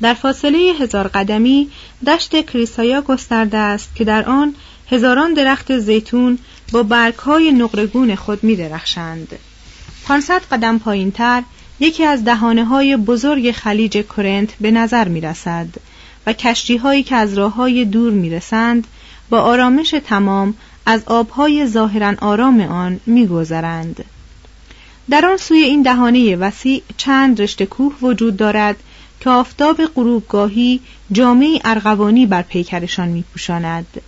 در 0.01 0.15
فاصله 0.15 0.59
هزار 0.59 1.09
قدمی 1.09 1.71
دشت 2.07 2.47
کریسایا 2.47 3.03
گسترده 3.03 3.59
است 3.59 3.97
که 3.97 4.05
در 4.05 4.25
آن 4.25 4.55
هزاران 4.91 5.35
درخت 5.35 5.79
زیتون 5.79 6.39
با 6.73 6.83
برگهای 6.83 7.53
نقره‌گون 7.53 8.15
خود 8.15 8.45
می 8.45 8.57
درخشند. 8.57 9.39
500 10.05 10.43
قدم 10.51 10.79
پایین 10.79 11.11
تر 11.11 11.43
یکی 11.81 12.05
از 12.05 12.25
دهانه 12.25 12.65
های 12.65 12.97
بزرگ 12.97 13.53
خلیج 13.53 14.05
کرنت 14.17 14.55
به 14.61 14.71
نظر 14.71 15.09
می 15.09 15.21
رسد 15.21 15.67
و 16.27 16.33
کشتی 16.33 16.77
هایی 16.77 17.03
که 17.03 17.17
از 17.17 17.39
راه 17.39 17.55
های 17.55 17.85
دور 17.85 18.13
می 18.13 18.31
رسند 18.31 18.87
با 19.31 19.41
آرامش 19.41 19.95
تمام 20.05 20.55
از 20.87 21.03
آبهای 21.07 21.67
ظاهرا 21.67 22.15
آرام 22.21 22.61
آن 22.61 23.01
میگذرند. 23.07 24.05
در 25.11 25.27
آن 25.27 25.37
سوی 25.37 25.59
این 25.59 25.83
دهانه 25.83 26.37
وسیع 26.37 26.83
چند 26.97 27.43
رشته 27.43 27.67
کوه 27.67 27.95
وجود 28.03 28.37
دارد 28.37 28.77
که 29.21 29.31
آفتاب 29.31 29.87
غروبگاهی 29.87 30.81
جامعه 31.13 31.61
ارغوانی 31.65 32.27
بر 32.27 32.43
پیکرشان 32.43 33.09
میپوشاند. 33.09 34.01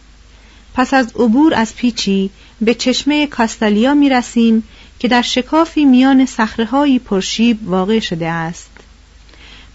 پس 0.75 0.95
از 0.95 1.13
عبور 1.17 1.55
از 1.55 1.77
پیچی 1.77 2.31
به 2.61 2.75
چشمه 2.75 3.27
کاستالیا 3.27 3.95
می 3.95 4.09
رسیم 4.09 4.63
که 5.03 5.09
در 5.09 5.23
شکافی 5.23 5.85
میان 5.85 6.27
صخره‌های 6.27 6.99
پرشیب 6.99 7.69
واقع 7.69 7.99
شده 7.99 8.29
است. 8.29 8.71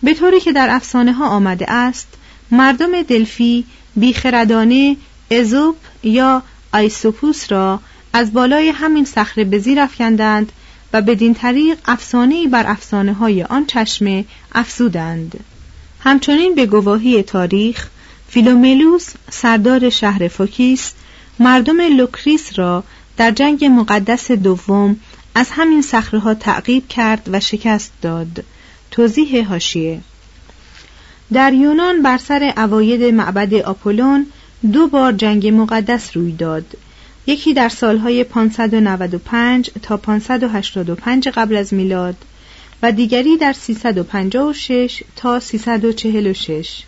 به 0.03 0.13
طوری 0.13 0.39
که 0.39 0.51
در 0.51 0.67
افسانه 0.69 1.13
ها 1.13 1.27
آمده 1.27 1.71
است 1.71 2.07
مردم 2.51 3.01
دلفی 3.01 3.65
بیخردانه 3.95 4.97
ازوپ 5.31 5.75
یا 6.03 6.43
آیسوپوس 6.73 7.51
را 7.51 7.79
از 8.13 8.33
بالای 8.33 8.69
همین 8.69 9.05
صخره 9.05 9.43
به 9.43 9.59
زیر 9.59 9.79
افکندند 9.79 10.51
و 10.93 11.01
بدین 11.01 11.33
طریق 11.33 11.77
افسانه‌ای 11.85 12.47
بر 12.47 12.67
افسانه 12.67 13.13
های 13.13 13.43
آن 13.43 13.65
چشمه 13.65 14.25
افزودند. 14.55 15.39
همچنین 15.99 16.55
به 16.55 16.65
گواهی 16.65 17.23
تاریخ 17.23 17.87
فیلوملوس 18.29 19.09
سردار 19.29 19.89
شهر 19.89 20.27
فوکیس 20.27 20.93
مردم 21.39 21.81
لوکریس 21.81 22.59
را 22.59 22.83
در 23.17 23.31
جنگ 23.31 23.65
مقدس 23.65 24.31
دوم 24.31 24.99
از 25.37 25.47
همین 25.51 25.81
صخره 25.81 26.33
تعقیب 26.33 26.87
کرد 26.87 27.29
و 27.31 27.39
شکست 27.39 27.91
داد. 28.01 28.43
توضیح 28.91 29.47
حاشیه 29.49 29.99
در 31.33 31.53
یونان 31.53 32.01
بر 32.01 32.17
سر 32.17 32.53
عواید 32.57 33.03
معبد 33.03 33.53
آپولون 33.53 34.25
دو 34.73 34.87
بار 34.87 35.13
جنگ 35.13 35.47
مقدس 35.47 36.17
روی 36.17 36.31
داد. 36.31 36.65
یکی 37.27 37.53
در 37.53 37.69
سالهای 37.69 38.23
595 38.23 39.71
تا 39.81 39.97
585 39.97 41.29
قبل 41.29 41.55
از 41.55 41.73
میلاد 41.73 42.15
و 42.83 42.91
دیگری 42.91 43.37
در 43.37 43.53
356 43.53 45.03
تا 45.15 45.39
346 45.39 46.83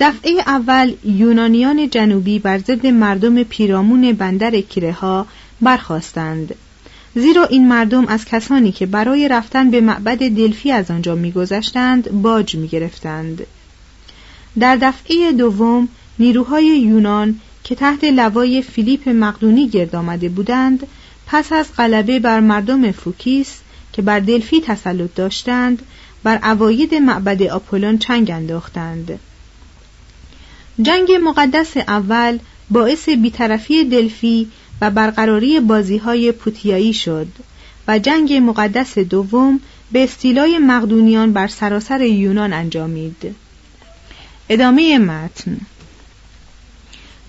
دفعه 0.00 0.32
اول 0.46 0.94
یونانیان 1.04 1.90
جنوبی 1.90 2.38
بر 2.38 2.58
ضد 2.58 2.86
مردم 2.86 3.42
پیرامون 3.42 4.12
بندر 4.12 4.60
کیرها 4.60 4.92
برخاستند 4.92 6.54
زیرا 7.14 7.44
این 7.44 7.68
مردم 7.68 8.06
از 8.06 8.24
کسانی 8.24 8.72
که 8.72 8.86
برای 8.86 9.28
رفتن 9.28 9.70
به 9.70 9.80
معبد 9.80 10.18
دلفی 10.18 10.72
از 10.72 10.90
آنجا 10.90 11.14
میگذشتند 11.14 12.22
باج 12.22 12.56
می‌گرفتند. 12.56 13.46
در 14.58 14.76
دفعه 14.76 15.32
دوم 15.32 15.88
نیروهای 16.18 16.66
یونان 16.66 17.40
که 17.64 17.74
تحت 17.74 18.04
لوای 18.04 18.62
فیلیپ 18.62 19.08
مقدونی 19.08 19.68
گرد 19.68 19.96
آمده 19.96 20.28
بودند 20.28 20.86
پس 21.26 21.52
از 21.52 21.66
غلبه 21.76 22.18
بر 22.18 22.40
مردم 22.40 22.92
فوکیس 22.92 23.60
که 23.92 24.02
بر 24.02 24.20
دلفی 24.20 24.60
تسلط 24.60 25.14
داشتند 25.14 25.82
بر 26.22 26.40
اواید 26.42 26.94
معبد 26.94 27.42
آپولون 27.42 27.98
چنگ 27.98 28.30
انداختند. 28.30 29.18
جنگ 30.82 31.12
مقدس 31.24 31.76
اول 31.76 32.38
باعث 32.70 33.08
بیطرفی 33.08 33.84
دلفی 33.84 34.48
و 34.80 34.90
برقراری 34.90 35.60
بازی 35.60 35.96
های 35.96 36.32
پوتیایی 36.32 36.92
شد 36.92 37.28
و 37.88 37.98
جنگ 37.98 38.32
مقدس 38.32 38.98
دوم 38.98 39.60
به 39.92 40.04
استیلای 40.04 40.58
مقدونیان 40.58 41.32
بر 41.32 41.46
سراسر 41.46 42.00
یونان 42.00 42.52
انجامید. 42.52 43.34
ادامه 44.48 44.98
متن. 44.98 45.60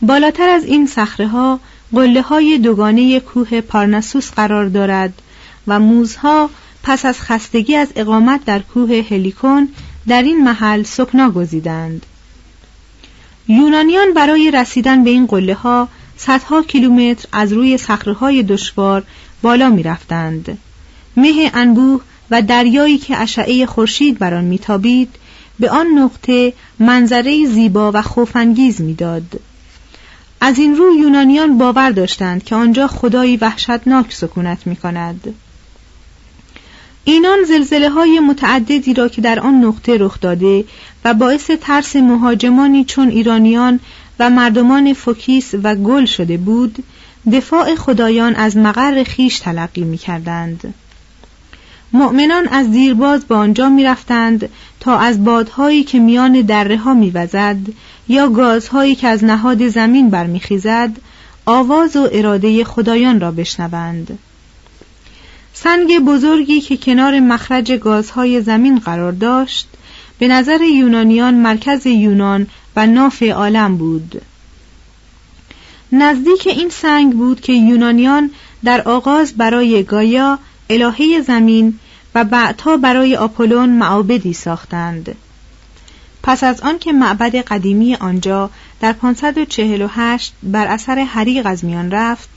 بالاتر 0.01 0.49
از 0.49 0.63
این 0.63 0.87
صخره 0.87 1.27
ها 1.27 1.59
قله 1.93 2.21
های 2.21 2.57
دوگانه 2.57 3.19
کوه 3.19 3.61
پارناسوس 3.61 4.31
قرار 4.31 4.65
دارد 4.65 5.13
و 5.67 5.79
موزها 5.79 6.49
پس 6.83 7.05
از 7.05 7.21
خستگی 7.21 7.75
از 7.75 7.87
اقامت 7.95 8.45
در 8.45 8.59
کوه 8.59 9.05
هلیکون 9.09 9.69
در 10.07 10.21
این 10.21 10.43
محل 10.43 10.83
سکنا 10.83 11.29
گزیدند. 11.31 12.05
یونانیان 13.47 14.13
برای 14.13 14.51
رسیدن 14.51 15.03
به 15.03 15.09
این 15.09 15.25
قله 15.25 15.53
ها 15.53 15.87
صدها 16.17 16.63
کیلومتر 16.63 17.27
از 17.31 17.53
روی 17.53 17.77
صخره 17.77 18.43
دشوار 18.43 19.03
بالا 19.41 19.69
می 19.69 19.83
رفتند. 19.83 20.57
مه 21.17 21.51
انبوه 21.53 22.01
و 22.31 22.41
دریایی 22.41 22.97
که 22.97 23.17
اشعه 23.17 23.65
خورشید 23.65 24.19
بر 24.19 24.33
آن 24.33 24.43
میتابید 24.43 25.15
به 25.59 25.69
آن 25.69 25.87
نقطه 25.87 26.53
منظره 26.79 27.45
زیبا 27.45 27.91
و 27.93 28.01
خوفانگیز 28.01 28.81
می‌داد. 28.81 29.39
از 30.41 30.59
این 30.59 30.75
رو 30.75 30.95
یونانیان 30.95 31.57
باور 31.57 31.91
داشتند 31.91 32.43
که 32.43 32.55
آنجا 32.55 32.87
خدایی 32.87 33.37
وحشتناک 33.37 34.13
سکونت 34.13 34.67
می 34.67 34.75
کند. 34.75 35.35
اینان 37.03 37.43
زلزله 37.47 37.89
های 37.89 38.19
متعددی 38.19 38.93
را 38.93 39.07
که 39.07 39.21
در 39.21 39.39
آن 39.39 39.65
نقطه 39.65 39.97
رخ 39.97 40.19
داده 40.19 40.65
و 41.05 41.13
باعث 41.13 41.51
ترس 41.61 41.95
مهاجمانی 41.95 42.83
چون 42.85 43.09
ایرانیان 43.09 43.79
و 44.19 44.29
مردمان 44.29 44.93
فوکیس 44.93 45.53
و 45.63 45.75
گل 45.75 46.05
شده 46.05 46.37
بود 46.37 46.83
دفاع 47.31 47.75
خدایان 47.75 48.35
از 48.35 48.57
مقر 48.57 49.03
خیش 49.03 49.39
تلقی 49.39 49.83
می 49.83 49.97
کردند. 49.97 50.73
مؤمنان 51.93 52.47
از 52.47 52.71
دیرباز 52.71 53.25
به 53.25 53.35
آنجا 53.35 53.69
می 53.69 53.83
رفتند 53.83 54.49
تا 54.79 54.97
از 54.97 55.23
بادهایی 55.23 55.83
که 55.83 55.99
میان 55.99 56.41
دره 56.41 56.77
ها 56.77 56.93
می 56.93 57.09
وزد 57.09 57.57
یا 58.07 58.29
گازهایی 58.29 58.95
که 58.95 59.07
از 59.07 59.23
نهاد 59.23 59.67
زمین 59.67 60.09
برمیخیزد 60.09 60.91
آواز 61.45 61.95
و 61.95 62.09
اراده 62.11 62.63
خدایان 62.63 63.19
را 63.19 63.31
بشنوند. 63.31 64.19
سنگ 65.53 65.99
بزرگی 65.99 66.61
که 66.61 66.77
کنار 66.77 67.19
مخرج 67.19 67.71
گازهای 67.71 68.41
زمین 68.41 68.79
قرار 68.79 69.11
داشت 69.11 69.67
به 70.19 70.27
نظر 70.27 70.61
یونانیان 70.61 71.33
مرکز 71.33 71.85
یونان 71.85 72.47
و 72.75 72.87
ناف 72.87 73.23
عالم 73.23 73.77
بود. 73.77 74.21
نزدیک 75.91 76.47
این 76.47 76.69
سنگ 76.69 77.13
بود 77.13 77.41
که 77.41 77.53
یونانیان 77.53 78.31
در 78.63 78.81
آغاز 78.81 79.33
برای 79.33 79.83
گایا 79.83 80.39
الهه 80.69 81.21
زمین 81.27 81.79
و 82.15 82.23
بعدها 82.23 82.77
برای 82.77 83.15
آپولون 83.15 83.69
معابدی 83.69 84.33
ساختند. 84.33 85.15
پس 86.23 86.43
از 86.43 86.61
آنکه 86.61 86.91
معبد 86.91 87.35
قدیمی 87.35 87.95
آنجا 87.95 88.49
در 88.79 88.93
548 88.93 90.33
بر 90.43 90.67
اثر 90.67 91.03
حریق 91.03 91.45
از 91.45 91.65
میان 91.65 91.91
رفت 91.91 92.29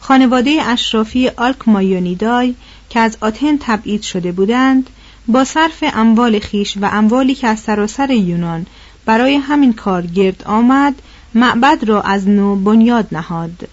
خانواده 0.00 0.58
اشرافی 0.64 1.28
آلک 1.28 1.68
مایونیدای 1.68 2.54
که 2.90 3.00
از 3.00 3.16
آتن 3.20 3.58
تبعید 3.60 4.02
شده 4.02 4.32
بودند 4.32 4.90
با 5.28 5.44
صرف 5.44 5.84
اموال 5.94 6.38
خیش 6.38 6.76
و 6.76 6.84
اموالی 6.92 7.34
که 7.34 7.48
از 7.48 7.60
سراسر 7.60 8.10
یونان 8.10 8.66
برای 9.08 9.36
همین 9.36 9.72
کار 9.72 10.06
گرد 10.06 10.42
آمد 10.46 10.94
معبد 11.34 11.84
را 11.84 12.02
از 12.02 12.28
نو 12.28 12.56
بنیاد 12.56 13.06
نهاد. 13.12 13.68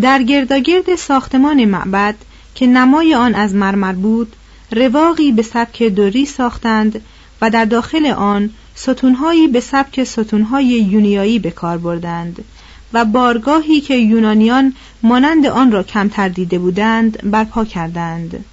در 0.00 0.22
گرداگرد 0.22 0.94
ساختمان 0.94 1.64
معبد 1.64 2.14
که 2.54 2.66
نمای 2.66 3.14
آن 3.14 3.34
از 3.34 3.54
مرمر 3.54 3.92
بود 3.92 4.36
رواقی 4.72 5.32
به 5.32 5.42
سبک 5.42 5.82
دوری 5.82 6.26
ساختند 6.26 7.00
و 7.42 7.50
در 7.50 7.64
داخل 7.64 8.06
آن 8.06 8.50
ستونهایی 8.74 9.48
به 9.48 9.60
سبک 9.60 10.04
ستونهای 10.04 10.66
یونیایی 10.66 11.38
به 11.38 11.50
کار 11.50 11.78
بردند 11.78 12.44
و 12.92 13.04
بارگاهی 13.04 13.80
که 13.80 13.94
یونانیان 13.94 14.74
مانند 15.02 15.46
آن 15.46 15.72
را 15.72 15.82
کمتر 15.82 16.28
دیده 16.28 16.58
بودند 16.58 17.30
برپا 17.30 17.64
کردند. 17.64 18.44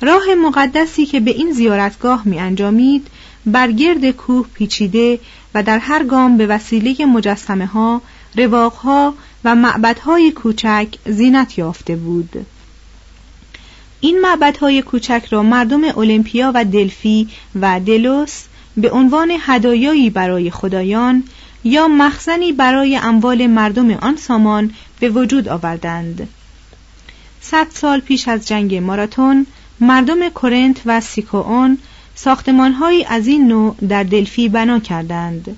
راه 0.00 0.22
مقدسی 0.46 1.06
که 1.06 1.20
به 1.20 1.30
این 1.30 1.52
زیارتگاه 1.52 2.22
می 2.24 2.38
انجامید 2.38 3.06
بر 3.46 3.72
گرد 3.72 4.10
کوه 4.10 4.46
پیچیده 4.54 5.18
و 5.54 5.62
در 5.62 5.78
هر 5.78 6.04
گام 6.04 6.36
به 6.36 6.46
وسیله 6.46 7.06
مجسمه 7.06 7.66
ها، 7.66 8.02
رواق 8.36 8.72
ها 8.72 9.14
و 9.44 9.54
معبدهای 9.54 10.30
کوچک 10.30 10.88
زینت 11.06 11.58
یافته 11.58 11.96
بود. 11.96 12.46
این 14.00 14.20
معبدهای 14.20 14.82
کوچک 14.82 15.24
را 15.30 15.42
مردم 15.42 15.84
اولمپیا 15.84 16.52
و 16.54 16.64
دلفی 16.64 17.28
و 17.60 17.80
دلوس 17.80 18.42
به 18.76 18.90
عنوان 18.90 19.32
هدایایی 19.40 20.10
برای 20.10 20.50
خدایان 20.50 21.24
یا 21.64 21.88
مخزنی 21.88 22.52
برای 22.52 22.96
اموال 22.96 23.46
مردم 23.46 23.90
آن 23.90 24.16
سامان 24.16 24.70
به 25.00 25.08
وجود 25.08 25.48
آوردند. 25.48 26.28
صد 27.40 27.66
سال 27.70 28.00
پیش 28.00 28.28
از 28.28 28.48
جنگ 28.48 28.74
ماراتون 28.74 29.46
مردم 29.80 30.28
کرنت 30.28 30.80
و 30.86 31.00
سیکوون 31.00 31.78
ساختمانهایی 32.14 33.04
از 33.04 33.26
این 33.26 33.48
نوع 33.48 33.76
در 33.88 34.02
دلفی 34.02 34.48
بنا 34.48 34.78
کردند. 34.78 35.56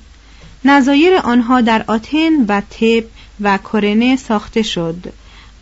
نظایر 0.65 1.15
آنها 1.15 1.61
در 1.61 1.85
آتن 1.87 2.45
و 2.49 2.61
تب 2.61 3.05
و 3.41 3.59
کورنه 3.59 4.17
ساخته 4.17 4.63
شد 4.63 5.13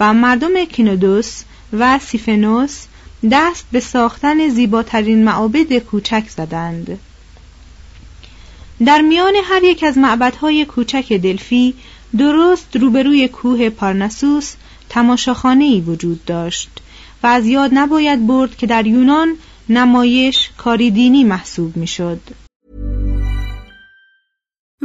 و 0.00 0.14
مردم 0.14 0.64
کینودوس 0.64 1.42
و 1.72 1.98
سیفنوس 1.98 2.84
دست 3.30 3.66
به 3.72 3.80
ساختن 3.80 4.48
زیباترین 4.48 5.24
معابد 5.24 5.78
کوچک 5.78 6.24
زدند. 6.28 6.98
در 8.84 9.00
میان 9.00 9.34
هر 9.44 9.64
یک 9.64 9.84
از 9.84 9.98
معبدهای 9.98 10.64
کوچک 10.64 11.12
دلفی 11.12 11.74
درست 12.18 12.76
روبروی 12.76 13.28
کوه 13.28 13.70
پارناسوس 13.70 14.54
تماشاخانه 14.88 15.64
ای 15.64 15.80
وجود 15.80 16.24
داشت 16.24 16.70
و 17.22 17.26
از 17.26 17.46
یاد 17.46 17.70
نباید 17.74 18.26
برد 18.26 18.56
که 18.56 18.66
در 18.66 18.86
یونان 18.86 19.36
نمایش 19.72 20.50
کاری 20.56 20.90
دینی 20.90 21.24
محسوب 21.24 21.76
می‌شد. 21.76 22.20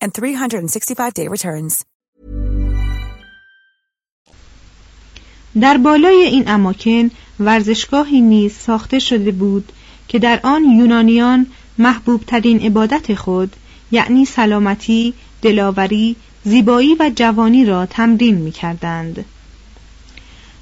and 0.00 0.12
365-day 0.12 1.28
returns. 1.28 1.84
در 5.60 5.78
بالای 5.78 6.22
این 6.22 6.48
اماکن 6.48 7.10
ورزشگاهی 7.40 8.20
نیز 8.20 8.52
ساخته 8.52 8.98
شده 8.98 9.32
بود 9.32 9.72
که 10.08 10.18
در 10.18 10.40
آن 10.42 10.64
یونانیان 10.64 11.46
محبوب 11.78 12.24
ترین 12.24 12.60
عبادت 12.60 13.14
خود 13.14 13.56
یعنی 13.90 14.24
سلامتی، 14.24 15.14
دلاوری، 15.42 16.16
زیبایی 16.44 16.94
و 16.94 17.10
جوانی 17.16 17.64
را 17.64 17.86
تمرین 17.86 18.34
می 18.34 18.50
کردند. 18.50 19.24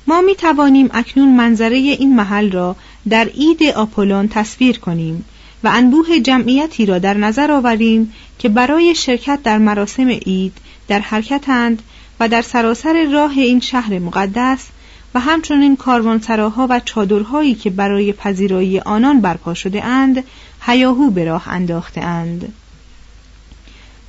ما 0.07 0.20
می 0.20 0.35
توانیم 0.35 0.88
اکنون 0.92 1.37
منظره 1.37 1.77
این 1.77 2.16
محل 2.16 2.53
را 2.53 2.77
در 3.09 3.24
عید 3.24 3.62
آپولون 3.62 4.29
تصویر 4.29 4.79
کنیم 4.79 5.24
و 5.64 5.71
انبوه 5.73 6.21
جمعیتی 6.21 6.87
را 6.87 6.99
در 6.99 7.14
نظر 7.14 7.53
آوریم 7.53 8.12
که 8.38 8.49
برای 8.49 8.94
شرکت 8.94 9.42
در 9.42 9.59
مراسم 9.59 10.09
عید 10.09 10.53
در 10.88 10.99
حرکتند 10.99 11.83
و 12.21 12.29
در 12.29 12.42
سراسر 12.42 13.07
راه 13.12 13.38
این 13.38 13.61
شهر 13.61 13.99
مقدس 13.99 14.66
و 15.14 15.21
همچنین 15.21 15.77
کاروانسراها 15.77 16.66
و 16.71 16.81
چادرهایی 16.81 17.55
که 17.55 17.71
برای 17.71 18.12
پذیرایی 18.12 18.81
آنان 18.81 19.21
برپا 19.21 19.55
شده 19.55 19.85
اند 19.85 20.25
هیاهو 20.61 21.11
به 21.11 21.25
راه 21.25 21.49
انداخته 21.49 22.01
اند. 22.01 22.53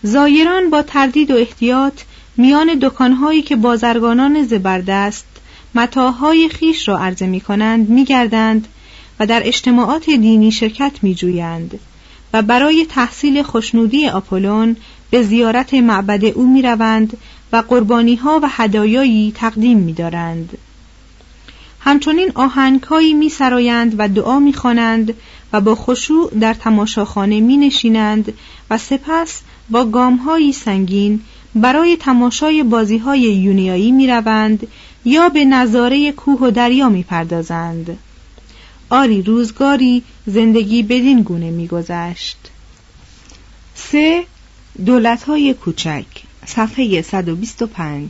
زایران 0.04 0.70
با 0.70 0.82
تردید 0.82 1.32
و 1.32 1.36
احتیاط 1.36 2.02
میان 2.38 2.80
دکانهایی 2.82 3.42
که 3.42 3.56
بازرگانان 3.56 4.44
زبردست 4.44 5.26
متاهای 5.76 6.50
خیش 6.50 6.88
را 6.88 7.00
عرضه 7.00 7.28
می 7.28 7.42
کنند 7.42 7.90
می 7.90 8.06
گردند 8.06 8.68
و 9.20 9.26
در 9.26 9.42
اجتماعات 9.48 10.06
دینی 10.06 10.52
شرکت 10.52 10.92
می 11.02 11.16
جویند 11.16 11.80
و 12.34 12.42
برای 12.42 12.86
تحصیل 12.90 13.44
خوشنودی 13.44 14.08
آپولون 14.08 14.76
به 15.10 15.24
زیارت 15.24 15.74
معبد 15.74 16.26
او 16.26 16.54
می 16.54 16.62
روند 16.62 17.18
و 17.54 17.58
قربانی 17.58 18.16
ها 18.16 18.40
و 18.44 18.48
هدایایی 18.50 19.34
تقدیم 19.36 19.78
می 19.78 19.94
دارند. 19.94 20.58
همچنین 21.80 22.32
آهنگهایی 22.36 23.14
می 23.14 23.30
سرایند 23.30 23.96
و 23.98 24.08
دعا 24.08 24.40
می 24.40 24.54
خوانند 24.54 25.14
و 25.54 25.62
با 25.62 25.76
خشوع 25.76 26.32
در 26.40 26.54
تماشاخانه 26.54 27.40
می 27.40 27.58
نشینند 27.58 28.34
و 28.70 28.78
سپس 28.78 29.42
با 29.70 29.86
گامهایی 29.86 30.54
سنگین 30.54 31.22
برای 31.56 31.98
تماشای 31.98 32.64
بازیهای 32.64 33.22
یونیایی 33.22 33.92
می 33.92 34.08
روند 34.08 34.68
یا 35.06 35.30
به 35.30 35.46
نظاره 35.46 36.12
کوه 36.12 36.40
و 36.40 36.52
دریا 36.52 36.90
می 36.90 37.04
پردازند. 37.04 37.98
آری 38.90 39.22
روزگاری 39.22 40.04
زندگی 40.26 40.84
بدین 40.84 41.22
گونه 41.22 41.52
میگذشت. 41.52 42.38
سه 43.76 44.24
دولت‌های 44.86 45.54
کوچک 45.54 46.06
صفحه 46.46 47.02
125 47.02 48.10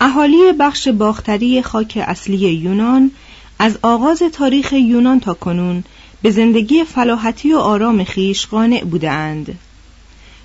اهالی 0.00 0.52
بخش 0.52 0.88
باختری 0.88 1.62
خاک 1.62 2.04
اصلی 2.06 2.36
یونان 2.36 3.10
از 3.58 3.78
آغاز 3.82 4.22
تاریخ 4.32 4.72
یونان 4.72 5.20
تا 5.20 5.34
کنون 5.34 5.84
به 6.22 6.30
زندگی 6.30 6.84
فلاحتی 6.84 7.52
و 7.52 7.58
آرام 7.58 8.04
خیش 8.04 8.46
قانع 8.46 8.84
بودند. 8.84 9.58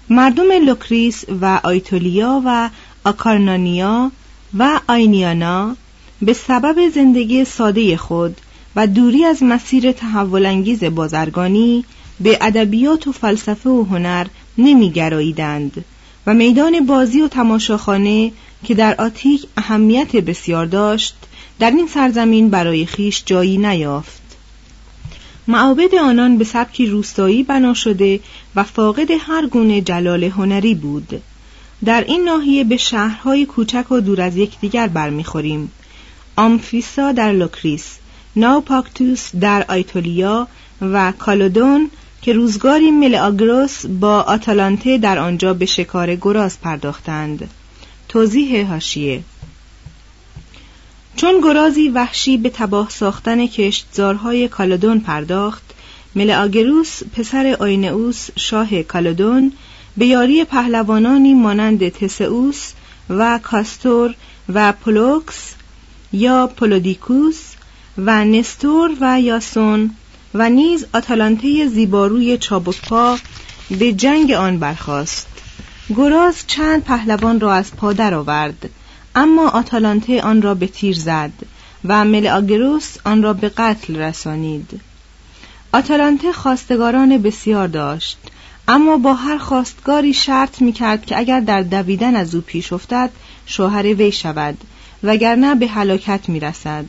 مردم 0.09 0.51
لوکریس 0.65 1.23
و 1.41 1.59
آیتولیا 1.63 2.41
و 2.45 2.69
آکارنانیا 3.03 4.11
و 4.57 4.79
آینیانا 4.87 5.75
به 6.21 6.33
سبب 6.33 6.89
زندگی 6.89 7.45
ساده 7.45 7.97
خود 7.97 8.41
و 8.75 8.87
دوری 8.87 9.25
از 9.25 9.43
مسیر 9.43 9.91
تحول‌انگیز 9.91 10.83
بازرگانی 10.83 11.85
به 12.19 12.37
ادبیات 12.41 13.07
و 13.07 13.11
فلسفه 13.11 13.69
و 13.69 13.83
هنر 13.83 14.27
نمیگراییدند 14.57 15.85
و 16.27 16.33
میدان 16.33 16.85
بازی 16.85 17.21
و 17.21 17.27
تماشاخانه 17.27 18.31
که 18.63 18.75
در 18.75 18.95
آتیک 18.95 19.47
اهمیت 19.57 20.15
بسیار 20.15 20.65
داشت 20.65 21.15
در 21.59 21.71
این 21.71 21.87
سرزمین 21.87 22.49
برای 22.49 22.85
خیش 22.85 23.23
جایی 23.25 23.57
نیافت. 23.57 24.21
معابد 25.47 25.95
آنان 25.95 26.37
به 26.37 26.43
سبکی 26.43 26.85
روستایی 26.85 27.43
بنا 27.43 27.73
شده 27.73 28.19
و 28.55 28.63
فاقد 28.63 29.07
هر 29.19 29.47
گونه 29.47 29.81
جلال 29.81 30.23
هنری 30.23 30.75
بود. 30.75 31.21
در 31.85 32.03
این 32.07 32.23
ناحیه 32.23 32.63
به 32.63 32.77
شهرهای 32.77 33.45
کوچک 33.45 33.91
و 33.91 33.99
دور 33.99 34.21
از 34.21 34.37
یکدیگر 34.37 34.87
برمیخوریم. 34.87 35.71
آمفیسا 36.35 37.11
در 37.11 37.31
لوکریس 37.31 37.97
ناوپاکتوس 38.35 39.35
در 39.35 39.65
آیتولیا 39.67 40.47
و 40.81 41.11
کالودون 41.11 41.89
که 42.21 42.33
روزگاری 42.33 42.91
ملآگروس 42.91 43.85
با 43.85 44.21
آتالانته 44.21 44.97
در 44.97 45.19
آنجا 45.19 45.53
به 45.53 45.65
شکار 45.65 46.15
گراز 46.15 46.59
پرداختند. 46.59 47.49
توضیح 48.09 48.67
هاشیه 48.67 49.23
چون 51.15 51.41
گرازی 51.41 51.89
وحشی 51.89 52.37
به 52.37 52.49
تباه 52.49 52.89
ساختن 52.89 53.47
کشتزارهای 53.47 54.47
کالودون 54.47 54.99
پرداخت 54.99 55.63
ملآگروس 56.15 57.03
پسر 57.03 57.57
آینئوس 57.59 58.29
شاه 58.35 58.83
کالودون 58.83 59.51
به 59.97 60.05
یاری 60.05 60.43
پهلوانانی 60.43 61.33
مانند 61.33 61.89
تسئوس 61.89 62.71
و 63.09 63.39
کاستور 63.43 64.15
و 64.53 64.73
پولوکس 64.73 65.53
یا 66.13 66.47
پولودیکوس 66.47 67.54
و 67.97 68.25
نستور 68.25 68.91
و 69.01 69.21
یاسون 69.21 69.91
و 70.33 70.49
نیز 70.49 70.85
آتالانته 70.93 71.67
زیباروی 71.67 72.37
چابکپا 72.37 73.17
به 73.79 73.93
جنگ 73.93 74.31
آن 74.31 74.59
برخاست 74.59 75.27
گراز 75.95 76.43
چند 76.47 76.83
پهلوان 76.83 77.39
را 77.39 77.53
از 77.53 77.75
پا 77.75 77.93
درآورد 77.93 78.69
اما 79.15 79.49
آتالانته 79.49 80.21
آن 80.21 80.41
را 80.41 80.53
به 80.53 80.67
تیر 80.67 80.95
زد 80.95 81.31
و 81.85 82.05
ملآگروس 82.05 82.97
آن 83.05 83.23
را 83.23 83.33
به 83.33 83.49
قتل 83.49 83.95
رسانید 83.95 84.81
آتالانته 85.73 86.33
خواستگاران 86.33 87.17
بسیار 87.17 87.67
داشت 87.67 88.17
اما 88.67 88.97
با 88.97 89.13
هر 89.13 89.37
خواستگاری 89.37 90.13
شرط 90.13 90.61
می 90.61 90.71
کرد 90.71 91.05
که 91.05 91.17
اگر 91.17 91.39
در 91.39 91.61
دویدن 91.61 92.15
از 92.15 92.35
او 92.35 92.41
پیش 92.41 92.73
افتد 92.73 93.09
شوهر 93.45 93.83
وی 93.83 94.11
شود 94.11 94.57
وگرنه 95.03 95.55
به 95.55 95.67
هلاکت 95.67 96.29
می 96.29 96.39
رسد. 96.39 96.85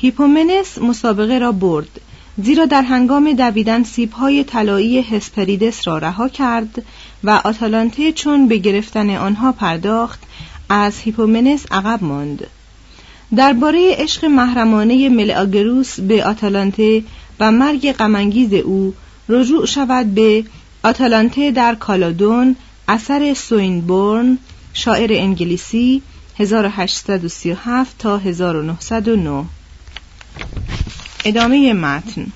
هیپومنس 0.00 0.78
مسابقه 0.78 1.38
را 1.38 1.52
برد 1.52 2.00
زیرا 2.42 2.64
در 2.64 2.82
هنگام 2.82 3.32
دویدن 3.32 3.82
سیبهای 3.82 4.44
طلایی 4.44 5.02
هسپریدس 5.02 5.88
را 5.88 5.98
رها 5.98 6.28
کرد 6.28 6.82
و 7.24 7.30
آتالانته 7.30 8.12
چون 8.12 8.48
به 8.48 8.56
گرفتن 8.56 9.10
آنها 9.10 9.52
پرداخت 9.52 10.20
از 10.68 10.98
هیپومنس 10.98 11.66
عقب 11.70 12.04
ماند. 12.04 12.46
درباره 13.36 13.94
عشق 13.98 14.24
محرمانه 14.24 15.08
ملئاگروس 15.08 16.00
به 16.00 16.24
آتالانته 16.24 17.02
و 17.40 17.52
مرگ 17.52 17.92
غمانگیز 17.92 18.52
او 18.52 18.94
رجوع 19.28 19.66
شود 19.66 20.14
به 20.14 20.44
آتالانته 20.82 21.50
در 21.50 21.74
کالیدون 21.74 22.56
اثر 22.88 23.34
سوینبورن 23.34 24.38
شاعر 24.72 25.12
انگلیسی 25.12 26.02
1837 26.38 27.98
تا 27.98 28.18
1909 28.18 29.44
ادامه 31.28 31.72
متن. 31.72 32.26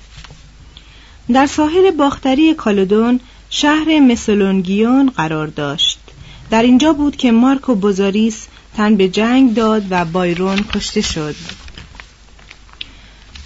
در 1.33 1.45
ساحل 1.45 1.91
باختری 1.91 2.53
کالودون 2.53 3.19
شهر 3.49 3.99
مسلونگیون 3.99 5.09
قرار 5.09 5.47
داشت. 5.47 5.99
در 6.49 6.63
اینجا 6.63 6.93
بود 6.93 7.15
که 7.15 7.31
مارکو 7.31 7.75
بوزاریس 7.75 8.47
تن 8.77 8.95
به 8.95 9.07
جنگ 9.07 9.53
داد 9.53 9.83
و 9.89 10.05
بایرون 10.05 10.59
کشته 10.73 11.01
شد. 11.01 11.35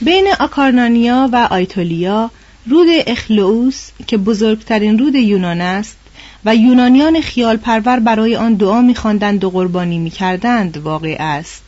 بین 0.01 0.27
آکارنانیا 0.39 1.29
و 1.31 1.47
آیتولیا 1.51 2.31
رود 2.65 2.87
اخلوس 3.07 3.89
که 4.07 4.17
بزرگترین 4.17 4.99
رود 4.99 5.15
یونان 5.15 5.61
است 5.61 5.97
و 6.45 6.55
یونانیان 6.55 7.21
خیال 7.21 7.57
پرور 7.57 7.99
برای 7.99 8.35
آن 8.35 8.53
دعا 8.53 8.81
میخواندند 8.81 9.43
و 9.43 9.49
قربانی 9.49 9.99
می‌کردند 9.99 10.77
واقع 10.77 11.15
است. 11.19 11.63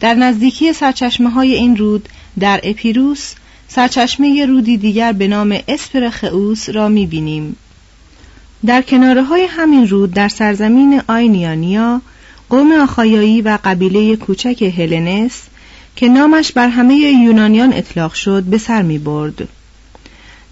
در 0.00 0.14
نزدیکی 0.14 0.72
سرچشمه 0.72 1.30
های 1.30 1.54
این 1.54 1.76
رود 1.76 2.08
در 2.40 2.60
اپیروس 2.62 3.34
سرچشمه 3.68 4.46
رودی 4.46 4.76
دیگر 4.76 5.12
به 5.12 5.28
نام 5.28 5.58
اسپرخئوس 5.68 6.68
را 6.68 6.88
می‌بینیم 6.88 7.56
در 8.66 8.82
کناره 8.82 9.22
های 9.22 9.46
همین 9.50 9.88
رود 9.88 10.10
در 10.10 10.28
سرزمین 10.28 11.02
آینیانیا 11.08 12.02
قوم 12.50 12.72
آخایایی 12.72 13.42
و 13.42 13.58
قبیله 13.64 14.16
کوچک 14.16 14.72
هلنس 14.78 15.42
که 15.96 16.08
نامش 16.08 16.52
بر 16.52 16.68
همه 16.68 16.94
یونانیان 16.94 17.72
اطلاق 17.72 18.14
شد 18.14 18.42
به 18.42 18.58
سر 18.58 18.82
می 18.82 18.98
برد. 18.98 19.48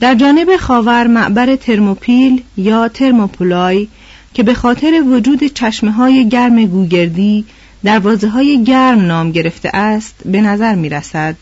در 0.01 0.14
جانب 0.14 0.57
خاور 0.57 1.07
معبر 1.07 1.57
ترموپیل 1.57 2.42
یا 2.57 2.88
ترموپولای 2.88 3.88
که 4.35 4.42
به 4.42 4.55
خاطر 4.55 5.03
وجود 5.07 5.44
چشمه 5.44 5.90
های 5.90 6.29
گرم 6.29 6.66
گوگردی 6.66 7.44
دروازه 7.85 8.29
های 8.29 8.64
گرم 8.64 9.01
نام 9.01 9.33
گرفته 9.33 9.77
است 9.77 10.14
به 10.25 10.40
نظر 10.40 10.75
می 10.75 10.88
رسد. 10.88 11.37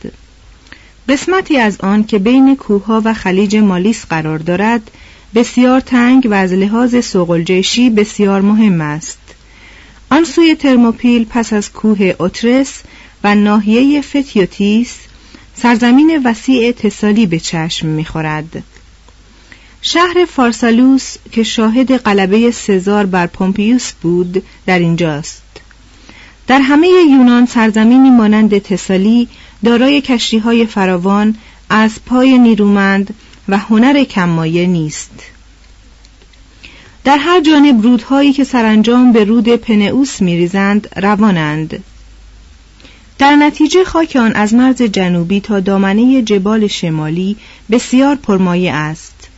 قسمتی 1.09 1.57
از 1.57 1.81
آن 1.81 2.05
که 2.05 2.19
بین 2.19 2.57
کوهها 2.57 3.03
و 3.05 3.15
خلیج 3.15 3.57
مالیس 3.57 4.05
قرار 4.05 4.39
دارد 4.39 4.91
بسیار 5.35 5.81
تنگ 5.81 6.29
و 6.31 6.35
از 6.35 6.53
لحاظ 6.53 7.05
سوقلجشی 7.05 7.91
بسیار 7.91 8.41
مهم 8.41 8.81
است. 8.81 9.19
آن 10.11 10.25
سوی 10.25 10.55
ترموپیل 10.55 11.27
پس 11.31 11.53
از 11.53 11.73
کوه 11.73 12.15
اوترس 12.19 12.83
و 13.25 13.35
ناحیه 13.35 14.01
فتیوتیس 14.01 14.97
سرزمین 15.55 16.23
وسیع 16.25 16.73
تسالی 16.73 17.27
به 17.27 17.39
چشم 17.39 17.87
می‌خورد. 17.87 18.63
شهر 19.83 20.25
فارسالوس 20.25 21.17
که 21.33 21.43
شاهد 21.43 21.93
قلبه 21.93 22.51
سزار 22.51 23.07
بر 23.07 23.27
پومپیوس 23.27 23.93
بود 23.93 24.43
در 24.67 24.79
اینجاست. 24.79 25.43
در 26.47 26.61
همه 26.61 26.89
یونان 26.89 27.47
سرزمینی 27.47 28.11
مانند 28.11 28.59
تسالی 28.59 29.29
دارای 29.65 30.01
کشتی 30.01 30.39
های 30.39 30.67
فراوان 30.67 31.35
از 31.71 32.05
پای 32.07 32.39
نیرومند 32.39 33.15
و 33.49 33.59
هنر 33.59 34.05
کمایه 34.05 34.67
نیست. 34.67 35.33
در 37.05 37.19
هر 37.19 37.41
جانب 37.41 37.83
رودهایی 37.83 38.33
که 38.33 38.45
سرانجام 38.45 39.13
به 39.13 39.25
رود 39.25 39.49
پنئوس 39.49 40.23
میریزند 40.23 40.89
روانند 40.97 41.85
در 43.19 43.37
نتیجه 43.37 43.85
خاک 43.85 44.17
آن 44.17 44.33
از 44.33 44.55
مرز 44.55 44.83
جنوبی 44.83 45.41
تا 45.41 45.61
دامنه 45.61 46.23
جبال 46.23 46.67
شمالی 46.67 47.37
بسیار 47.71 48.17
پرمایه 48.17 48.73
است 48.73 49.29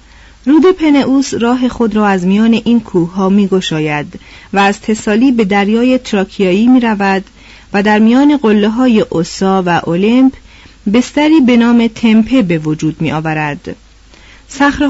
رود 0.47 0.77
پنئوس 0.77 1.35
راه 1.35 1.69
خود 1.69 1.97
را 1.97 2.07
از 2.07 2.27
میان 2.27 2.53
این 2.65 2.81
کوه 2.81 3.13
ها 3.13 3.29
می 3.29 3.49
گشاید 3.49 4.21
و 4.53 4.59
از 4.59 4.81
تسالی 4.81 5.33
به 5.33 5.45
دریای 5.45 5.99
تراکیایی 5.99 6.67
می 6.67 6.81
رود 6.81 7.25
و 7.75 7.83
در 7.83 7.99
میان 7.99 8.37
قله 8.37 8.69
های 8.69 9.01
اوسا 9.01 9.63
و 9.67 9.69
اولمپ 9.69 10.33
بستری 10.95 11.41
به 11.41 11.57
نام 11.57 11.87
تمپه 11.87 12.43
به 12.43 12.59
وجود 12.59 13.01
می 13.01 13.13
آورد. 13.13 13.77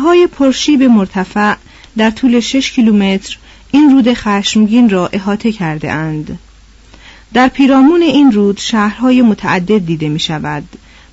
های 0.03 0.27
پرشیب 0.27 0.83
مرتفع 0.83 1.55
در 1.97 2.11
طول 2.11 2.41
6 2.41 2.71
کیلومتر 2.71 3.39
این 3.71 3.91
رود 3.91 4.15
خشمگین 4.15 4.91
را 4.91 5.07
احاطه 5.07 5.53
کرده 5.53 5.93
اند. 5.93 6.39
در 7.33 7.49
پیرامون 7.49 8.03
این 8.03 8.33
رود 8.33 8.59
شهرهای 8.59 9.23
متعدد 9.23 9.87
دیده 9.87 10.09
می 10.09 10.21
شود 10.21 10.65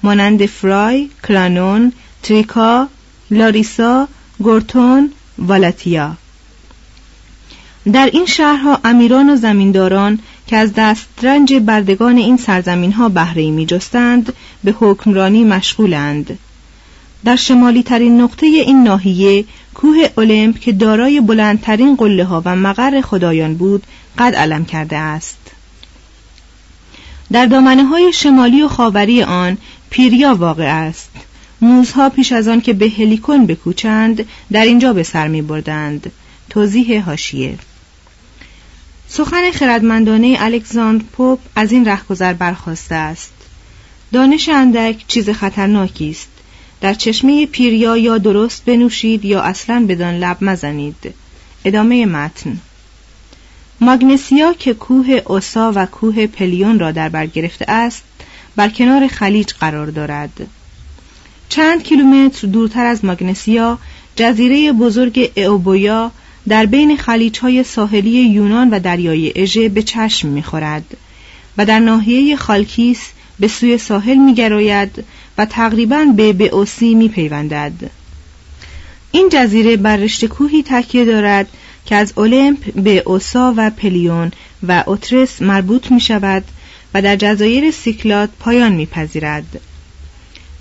مانند 0.03 0.45
فرای، 0.45 1.09
کلانون، 1.27 1.91
تریکا، 2.23 2.87
لاریسا، 3.31 4.07
گورتون، 4.39 5.11
والاتیا 5.37 6.17
در 7.93 8.09
این 8.13 8.25
شهرها 8.25 8.79
امیران 8.83 9.29
و 9.29 9.35
زمینداران 9.35 10.19
که 10.51 10.57
از 10.57 10.73
دسترنج 10.73 11.53
بردگان 11.53 12.17
این 12.17 12.37
سرزمین 12.37 12.91
ها 12.91 13.09
بهره 13.09 13.51
می 13.51 13.65
جستند 13.65 14.33
به 14.63 14.75
حکمرانی 14.79 15.43
مشغولند. 15.43 16.39
در 17.25 17.35
شمالی 17.35 17.83
ترین 17.83 18.21
نقطه 18.21 18.45
این 18.45 18.83
ناحیه 18.83 19.45
کوه 19.73 20.09
اولمپ 20.17 20.59
که 20.59 20.71
دارای 20.71 21.21
بلندترین 21.21 21.95
قله 21.95 22.23
ها 22.23 22.41
و 22.45 22.55
مقر 22.55 23.01
خدایان 23.01 23.55
بود 23.55 23.83
قد 24.17 24.35
علم 24.35 24.65
کرده 24.65 24.97
است. 24.97 25.51
در 27.31 27.45
دامنه 27.45 27.83
های 27.83 28.13
شمالی 28.13 28.61
و 28.61 28.67
خاوری 28.67 29.23
آن 29.23 29.57
پیریا 29.89 30.35
واقع 30.35 30.85
است. 30.87 31.09
موزها 31.61 32.09
پیش 32.09 32.31
از 32.31 32.47
آن 32.47 32.61
که 32.61 32.73
به 32.73 32.89
هلیکون 32.89 33.45
بکوچند 33.45 34.25
در 34.51 34.63
اینجا 34.63 34.93
به 34.93 35.03
سر 35.03 35.27
می 35.27 35.41
بردند 35.41 36.11
توضیح 36.49 37.05
هاشیه 37.05 37.57
سخن 39.13 39.51
خردمندانه 39.51 40.37
الکساندر 40.39 41.05
پوپ 41.13 41.39
از 41.55 41.71
این 41.71 41.85
رهگذر 41.85 42.33
برخواسته 42.33 42.95
است. 42.95 43.33
دانش 44.13 44.49
اندک 44.49 45.03
چیز 45.07 45.29
خطرناکی 45.29 46.09
است. 46.09 46.29
در 46.81 46.93
چشمه 46.93 47.45
پیریا 47.45 47.97
یا 47.97 48.17
درست 48.17 48.65
بنوشید 48.65 49.25
یا 49.25 49.41
اصلا 49.41 49.85
بدان 49.89 50.17
لب 50.17 50.37
مزنید. 50.41 51.13
ادامه 51.65 52.05
متن. 52.05 52.57
ماگنسیا 53.81 54.53
که 54.53 54.73
کوه 54.73 55.21
اوسا 55.25 55.71
و 55.75 55.85
کوه 55.85 56.27
پلیون 56.27 56.79
را 56.79 56.91
در 56.91 57.09
بر 57.09 57.25
گرفته 57.25 57.71
است 57.71 58.03
بر 58.55 58.69
کنار 58.69 59.07
خلیج 59.07 59.53
قرار 59.53 59.87
دارد. 59.87 60.47
چند 61.49 61.83
کیلومتر 61.83 62.47
دورتر 62.47 62.85
از 62.85 63.05
ماگنسیا 63.05 63.77
جزیره 64.15 64.71
بزرگ 64.71 65.31
اوبویا 65.37 66.11
در 66.47 66.65
بین 66.65 66.97
خلیجهای 66.97 67.63
ساحلی 67.63 68.09
یونان 68.09 68.69
و 68.69 68.79
دریای 68.79 69.33
اژه 69.35 69.69
به 69.69 69.83
چشم 69.83 70.27
می‌خورد 70.27 70.97
و 71.57 71.65
در 71.65 71.79
ناحیه 71.79 72.35
خالکیس 72.35 72.99
به 73.39 73.47
سوی 73.47 73.77
ساحل 73.77 74.17
میگراید 74.17 75.03
و 75.37 75.45
تقریبا 75.45 76.05
به 76.15 76.33
بئوسی 76.33 76.95
میپیوندد 76.95 77.73
این 79.11 79.29
جزیره 79.31 79.77
بر 79.77 79.97
رشته 79.97 80.27
کوهی 80.27 80.63
تکیه 80.63 81.05
دارد 81.05 81.47
که 81.85 81.95
از 81.95 82.13
اولمپ 82.15 82.73
به 82.73 83.03
اوسا 83.05 83.53
و 83.57 83.69
پلیون 83.69 84.31
و 84.67 84.83
اوترس 84.87 85.41
مربوط 85.41 85.91
می 85.91 85.99
شود 85.99 86.43
و 86.93 87.01
در 87.01 87.15
جزایر 87.15 87.71
سیکلات 87.71 88.29
پایان 88.39 88.71
میپذیرد. 88.71 89.61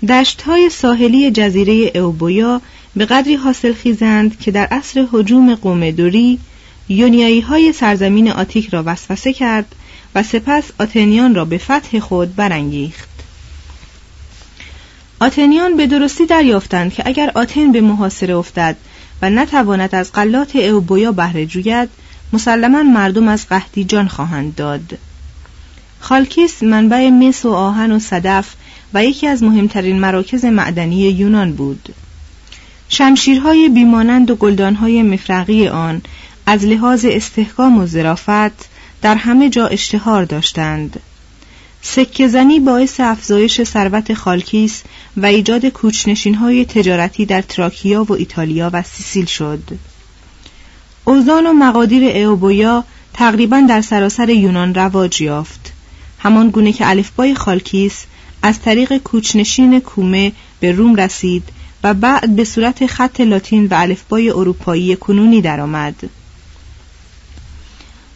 دشت 0.09 0.41
های 0.41 0.69
ساحلی 0.69 1.31
جزیره 1.31 1.99
اوبویا 1.99 2.61
به 2.95 3.05
قدری 3.05 3.35
حاصل 3.35 3.73
خیزند 3.73 4.39
که 4.39 4.51
در 4.51 4.65
عصر 4.65 5.07
حجوم 5.11 5.55
قوم 5.55 5.91
دوری 5.91 6.39
یونیایی 6.89 7.41
های 7.41 7.73
سرزمین 7.73 8.31
آتیک 8.31 8.69
را 8.69 8.83
وسوسه 8.85 9.33
کرد 9.33 9.75
و 10.15 10.23
سپس 10.23 10.63
آتنیان 10.79 11.35
را 11.35 11.45
به 11.45 11.57
فتح 11.57 11.99
خود 11.99 12.35
برانگیخت. 12.35 13.09
آتنیان 15.19 15.77
به 15.77 15.87
درستی 15.87 16.25
دریافتند 16.25 16.93
که 16.93 17.03
اگر 17.05 17.31
آتن 17.35 17.71
به 17.71 17.81
محاصره 17.81 18.35
افتد 18.35 18.77
و 19.21 19.29
نتواند 19.29 19.95
از 19.95 20.11
غلات 20.13 20.55
اوبویا 20.55 21.11
بهره 21.11 21.45
جوید 21.45 21.89
مسلما 22.33 22.83
مردم 22.83 23.27
از 23.27 23.47
قحطی 23.47 23.83
جان 23.83 24.07
خواهند 24.07 24.55
داد 24.55 24.97
خالکیس 25.99 26.63
منبع 26.63 27.09
مس 27.09 27.45
و 27.45 27.51
آهن 27.51 27.91
و 27.91 27.99
صدف 27.99 28.55
و 28.93 29.05
یکی 29.05 29.27
از 29.27 29.43
مهمترین 29.43 29.99
مراکز 29.99 30.45
معدنی 30.45 30.95
یونان 30.95 31.53
بود 31.53 31.95
شمشیرهای 32.93 33.69
بیمانند 33.69 34.31
و 34.31 34.35
گلدانهای 34.35 35.03
مفرقی 35.03 35.67
آن 35.67 36.01
از 36.45 36.65
لحاظ 36.65 37.05
استحکام 37.09 37.77
و 37.77 37.85
ظرافت 37.85 38.69
در 39.01 39.15
همه 39.15 39.49
جا 39.49 39.67
اشتهار 39.67 40.25
داشتند 40.25 40.99
سکه 41.81 42.27
زنی 42.27 42.59
باعث 42.59 42.99
افزایش 42.99 43.63
ثروت 43.63 44.13
خالکیس 44.13 44.83
و 45.17 45.25
ایجاد 45.25 45.65
کوچنشین 45.65 46.35
های 46.35 46.65
تجارتی 46.65 47.25
در 47.25 47.41
تراکیا 47.41 48.03
و 48.03 48.13
ایتالیا 48.13 48.69
و 48.73 48.81
سیسیل 48.81 49.25
شد. 49.25 49.63
اوزان 51.05 51.47
و 51.47 51.53
مقادیر 51.53 52.03
ایوبویا 52.03 52.83
تقریبا 53.13 53.65
در 53.69 53.81
سراسر 53.81 54.29
یونان 54.29 54.75
رواج 54.75 55.21
یافت. 55.21 55.73
همان 56.19 56.49
گونه 56.49 56.73
که 56.73 56.89
الفبای 56.89 57.35
خالکیس 57.35 58.05
از 58.41 58.59
طریق 58.59 58.97
کوچنشین 58.97 59.79
کومه 59.79 60.31
به 60.59 60.71
روم 60.71 60.95
رسید 60.95 61.43
و 61.83 61.93
بعد 61.93 62.35
به 62.35 62.43
صورت 62.43 62.85
خط 62.85 63.21
لاتین 63.21 63.65
و 63.65 63.73
الفبای 63.73 64.29
اروپایی 64.29 64.95
کنونی 64.95 65.41
درآمد. 65.41 66.09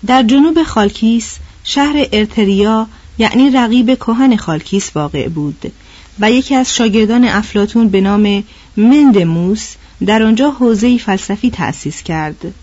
در 0.05 0.23
جنوب 0.23 0.63
خالکیس 0.63 1.35
شهر 1.63 2.07
ارتریا 2.11 2.87
یعنی 3.17 3.49
رقیب 3.49 3.95
کهن 3.95 4.35
خالکیس 4.35 4.95
واقع 4.95 5.27
بود 5.27 5.71
و 6.19 6.31
یکی 6.31 6.55
از 6.55 6.75
شاگردان 6.75 7.23
افلاتون 7.23 7.89
به 7.89 8.01
نام 8.01 8.43
مندموس 8.77 9.73
در 10.05 10.23
آنجا 10.23 10.51
حوزه 10.51 10.97
فلسفی 10.97 11.49
تأسیس 11.49 12.03
کرد. 12.03 12.53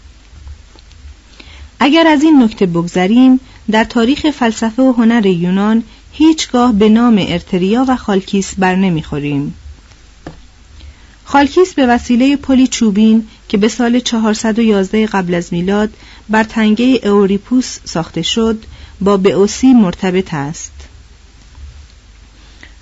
اگر 1.80 2.06
از 2.06 2.22
این 2.22 2.42
نکته 2.42 2.66
بگذریم 2.66 3.40
در 3.70 3.84
تاریخ 3.84 4.30
فلسفه 4.30 4.82
و 4.82 4.92
هنر 4.92 5.26
یونان 5.26 5.82
هیچگاه 6.12 6.72
به 6.72 6.88
نام 6.88 7.24
ارتریا 7.28 7.84
و 7.88 7.96
خالکیس 7.96 8.54
بر 8.58 8.76
نمی‌خوریم. 8.76 9.54
خالکیس 11.24 11.74
به 11.74 11.86
وسیله 11.86 12.36
پلی 12.36 12.66
چوبین 12.66 13.26
که 13.48 13.56
به 13.56 13.68
سال 13.68 14.00
411 14.00 15.06
قبل 15.06 15.34
از 15.34 15.52
میلاد 15.52 15.92
بر 16.28 16.44
تنگه 16.44 17.00
اوریپوس 17.04 17.78
ساخته 17.84 18.22
شد 18.22 18.64
با 19.00 19.16
بئوسی 19.16 19.72
مرتبط 19.72 20.34
است. 20.34 20.72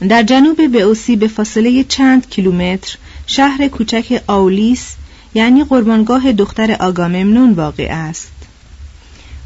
در 0.08 0.22
جنوب 0.22 0.66
بئوسی 0.66 1.16
به 1.16 1.28
فاصله 1.28 1.84
چند 1.84 2.30
کیلومتر 2.30 2.96
شهر 3.26 3.68
کوچک 3.68 4.22
آولیس 4.26 4.94
یعنی 5.34 5.64
قربانگاه 5.64 6.32
دختر 6.32 6.76
آگاممنون 6.80 7.52
واقع 7.52 7.88
است. 7.90 8.32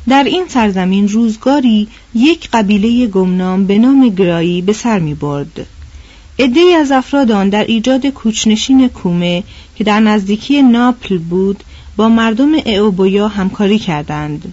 در 0.09 0.25
این 0.25 0.45
سرزمین 0.49 1.09
روزگاری 1.09 1.89
یک 2.15 2.49
قبیله 2.53 3.07
گمنام 3.07 3.67
به 3.67 3.79
نام 3.79 4.09
گرایی 4.09 4.63
به 4.63 4.73
سر 4.73 4.99
می 4.99 5.15
برد. 5.15 5.67
ادهی 6.39 6.75
از 6.75 6.93
افراد 6.93 7.31
آن 7.31 7.49
در 7.49 7.65
ایجاد 7.65 8.07
کوچنشین 8.07 8.89
کومه 8.89 9.43
که 9.77 9.85
در 9.85 10.01
نزدیکی 10.01 10.63
ناپل 10.63 11.19
بود 11.19 11.65
با 11.97 12.09
مردم 12.09 12.55
اوبویا 12.55 13.29
همکاری 13.29 13.79
کردند. 13.79 14.53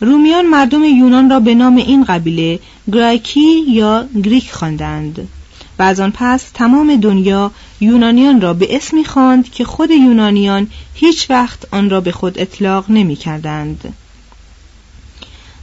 رومیان 0.00 0.46
مردم 0.46 0.84
یونان 0.84 1.30
را 1.30 1.40
به 1.40 1.54
نام 1.54 1.76
این 1.76 2.04
قبیله 2.04 2.58
گرایکی 2.92 3.60
یا 3.68 4.04
گریک 4.24 4.52
خواندند 4.52 5.28
و 5.78 5.82
از 5.82 6.00
آن 6.00 6.12
پس 6.16 6.50
تمام 6.54 6.96
دنیا 6.96 7.50
یونانیان 7.80 8.40
را 8.40 8.54
به 8.54 8.76
اسمی 8.76 9.04
خواند 9.04 9.50
که 9.50 9.64
خود 9.64 9.90
یونانیان 9.90 10.68
هیچ 10.94 11.30
وقت 11.30 11.74
آن 11.74 11.90
را 11.90 12.00
به 12.00 12.12
خود 12.12 12.38
اطلاق 12.38 12.90
نمی 12.90 13.16
کردند. 13.16 13.94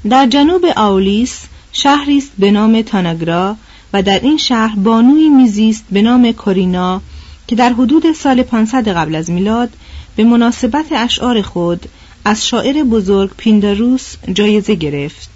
در 0.09 0.25
جنوب 0.25 0.65
آولیس 0.75 1.39
شهری 1.71 2.17
است 2.17 2.31
به 2.39 2.51
نام 2.51 2.81
تاناگرا 2.81 3.55
و 3.93 4.01
در 4.01 4.19
این 4.19 4.37
شهر 4.37 4.75
بانوی 4.75 5.29
میزیست 5.29 5.85
به 5.91 6.01
نام 6.01 6.31
کورینا 6.31 7.01
که 7.47 7.55
در 7.55 7.73
حدود 7.73 8.11
سال 8.11 8.43
500 8.43 8.87
قبل 8.87 9.15
از 9.15 9.29
میلاد 9.29 9.69
به 10.15 10.23
مناسبت 10.23 10.85
اشعار 10.91 11.41
خود 11.41 11.89
از 12.25 12.47
شاعر 12.47 12.83
بزرگ 12.83 13.31
پینداروس 13.37 14.15
جایزه 14.33 14.75
گرفت. 14.75 15.29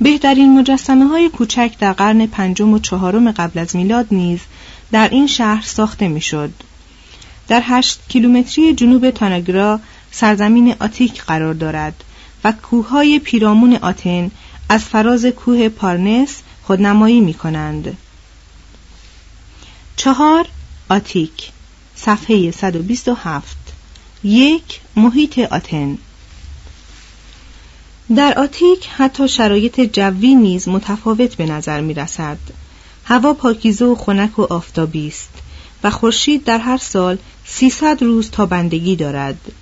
بهترین 0.00 0.58
مجسمه 0.58 1.04
های 1.04 1.28
کوچک 1.28 1.72
در 1.78 1.92
قرن 1.92 2.26
پنجم 2.26 2.72
و 2.72 2.78
چهارم 2.78 3.30
قبل 3.30 3.58
از 3.60 3.76
میلاد 3.76 4.06
نیز 4.10 4.40
در 4.92 5.08
این 5.08 5.26
شهر 5.26 5.62
ساخته 5.62 6.08
می‌شد. 6.08 6.50
در 7.48 7.62
هشت 7.64 8.00
کیلومتری 8.08 8.74
جنوب 8.74 9.10
تاناگرا 9.10 9.80
سرزمین 10.10 10.74
آتیک 10.80 11.22
قرار 11.22 11.54
دارد 11.54 12.04
و 12.44 12.52
کوههای 12.52 13.18
پیرامون 13.18 13.76
آتن 13.76 14.30
از 14.68 14.84
فراز 14.84 15.26
کوه 15.26 15.68
پارنس 15.68 16.42
خودنمایی 16.70 17.20
می 17.20 17.34
کنند. 17.34 17.96
چهار 19.96 20.46
آتیک 20.88 21.50
صفحه 21.96 22.50
127 22.50 23.56
یک 24.24 24.80
محیط 24.96 25.38
آتن 25.38 25.98
در 28.16 28.38
آتیک 28.38 28.88
حتی 28.96 29.28
شرایط 29.28 29.80
جوی 29.80 30.34
نیز 30.34 30.68
متفاوت 30.68 31.34
به 31.34 31.46
نظر 31.46 31.80
می 31.80 31.94
رسد. 31.94 32.38
هوا 33.04 33.34
پاکیزه 33.34 33.84
و 33.84 33.94
خنک 33.94 34.38
و 34.38 34.42
آفتابی 34.42 35.08
است 35.08 35.30
و 35.84 35.90
خورشید 35.90 36.44
در 36.44 36.58
هر 36.58 36.78
سال 36.78 37.18
300 37.46 38.02
روز 38.02 38.30
تابندگی 38.30 38.96
دارد. 38.96 39.52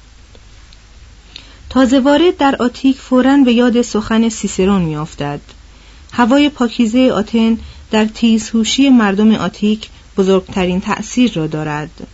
تازه 1.71 2.01
وارد 2.01 2.37
در 2.37 2.57
آتیک 2.61 2.99
فوراً 2.99 3.37
به 3.37 3.53
یاد 3.53 3.83
سخن 3.83 4.29
سیسرون 4.29 4.83
میافتد. 4.83 5.41
هوای 6.13 6.49
پاکیزه 6.49 7.11
آتن 7.13 7.59
در 7.91 8.05
تیزهوشی 8.05 8.91
مردم 8.91 9.35
آتیک 9.35 9.89
بزرگترین 10.17 10.81
تأثیر 10.81 11.33
را 11.33 11.47
دارد. 11.47 12.07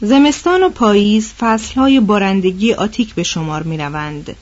زمستان 0.00 0.62
و 0.62 0.68
پاییز 0.68 1.32
فصلهای 1.32 2.00
بارندگی 2.00 2.72
آتیک 2.72 3.14
به 3.14 3.22
شمار 3.22 3.62
می 3.62 3.78
روند. 3.78 4.36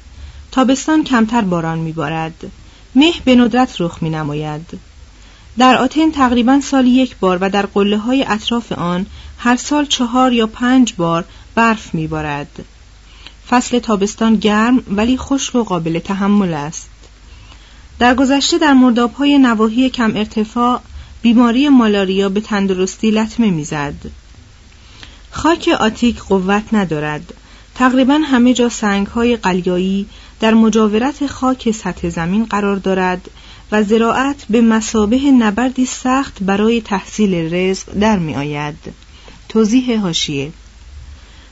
تابستان 0.53 1.05
کمتر 1.05 1.41
باران 1.41 1.79
می 1.79 1.93
بارد. 1.93 2.51
مه 2.95 3.13
به 3.25 3.35
ندرت 3.35 3.81
رخ 3.81 4.03
می 4.03 4.11
نماید. 4.11 4.79
در 5.59 5.77
آتن 5.77 6.11
تقریبا 6.11 6.61
سال 6.61 6.87
یک 6.87 7.17
بار 7.17 7.39
و 7.41 7.51
در 7.51 7.67
قله 7.67 7.99
های 7.99 8.25
اطراف 8.29 8.73
آن 8.73 9.07
هر 9.39 9.57
سال 9.57 9.87
چهار 9.87 10.33
یا 10.33 10.47
پنج 10.47 10.95
بار 10.95 11.25
برف 11.55 11.95
می 11.95 12.07
بارد. 12.07 12.65
فصل 13.49 13.79
تابستان 13.79 14.37
گرم 14.37 14.83
ولی 14.89 15.17
خشک 15.17 15.55
و 15.55 15.65
قابل 15.65 15.99
تحمل 15.99 16.55
است. 16.55 16.89
در 17.99 18.15
گذشته 18.15 18.59
در 18.59 18.73
مردابهای 18.73 19.39
نواحی 19.39 19.91
کم 19.91 20.17
ارتفاع 20.17 20.81
بیماری 21.23 21.69
مالاریا 21.69 22.29
به 22.29 22.41
تندرستی 22.41 23.11
لطمه 23.11 23.51
می‌زد. 23.51 23.95
خاک 25.31 25.71
آتیک 25.81 26.19
قوت 26.19 26.65
ندارد. 26.73 27.35
تقریبا 27.75 28.15
همه 28.15 28.55
جا 28.55 28.69
سنگ 28.69 29.07
های 29.07 29.37
قلیایی 29.37 30.07
در 30.41 30.55
مجاورت 30.55 31.27
خاک 31.27 31.71
سطح 31.71 32.09
زمین 32.09 32.45
قرار 32.45 32.77
دارد 32.77 33.31
و 33.73 33.83
زراعت 33.83 34.45
به 34.51 34.61
مسابه 34.61 35.19
نبردی 35.19 35.87
سخت 35.87 36.43
برای 36.43 36.81
تحصیل 36.81 37.55
رزق 37.55 37.93
در 38.01 38.19
می 38.19 38.35
آید. 38.35 38.79
توضیح 39.49 40.01
هاشیه 40.01 40.53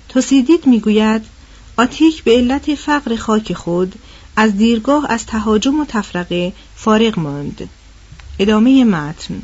توسیدید 0.09 0.67
می‌گوید 0.67 1.23
آتیک 1.77 2.25
به 2.25 2.37
علت 2.37 2.75
فقر 2.75 3.17
خاک 3.17 3.53
خود 3.53 3.95
از 4.37 4.57
دیرگاه 4.57 5.11
از 5.11 5.27
تهاجم 5.27 5.81
و 5.81 5.85
تفرقه 5.85 6.53
فارغ 6.77 7.19
ماند. 7.19 7.69
ادامه 8.39 8.85
متن. 8.85 9.43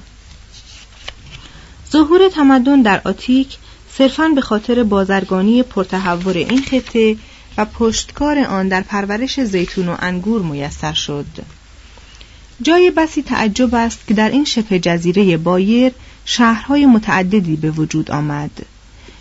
ظهور 1.93 2.29
تمدن 2.29 2.83
در 2.83 3.01
آتیک 3.05 3.57
صرفاً 3.99 4.29
به 4.29 4.41
خاطر 4.41 4.83
بازرگانی 4.83 5.63
پرتحور 5.63 6.37
این 6.37 6.63
خطه 6.63 7.17
و 7.57 7.65
پشتکار 7.65 8.39
آن 8.39 8.69
در 8.69 8.81
پرورش 8.81 9.41
زیتون 9.41 9.89
و 9.89 9.97
انگور 9.99 10.43
میسر 10.43 10.93
شد. 10.93 11.27
جای 12.63 12.91
بسی 12.91 13.23
تعجب 13.23 13.75
است 13.75 14.07
که 14.07 14.15
در 14.15 14.31
این 14.31 14.45
شبه 14.45 14.79
جزیره 14.79 15.37
بایر 15.37 15.93
شهرهای 16.25 16.87
متعددی 16.87 17.57
به 17.57 17.71
وجود 17.71 18.11
آمد. 18.11 18.51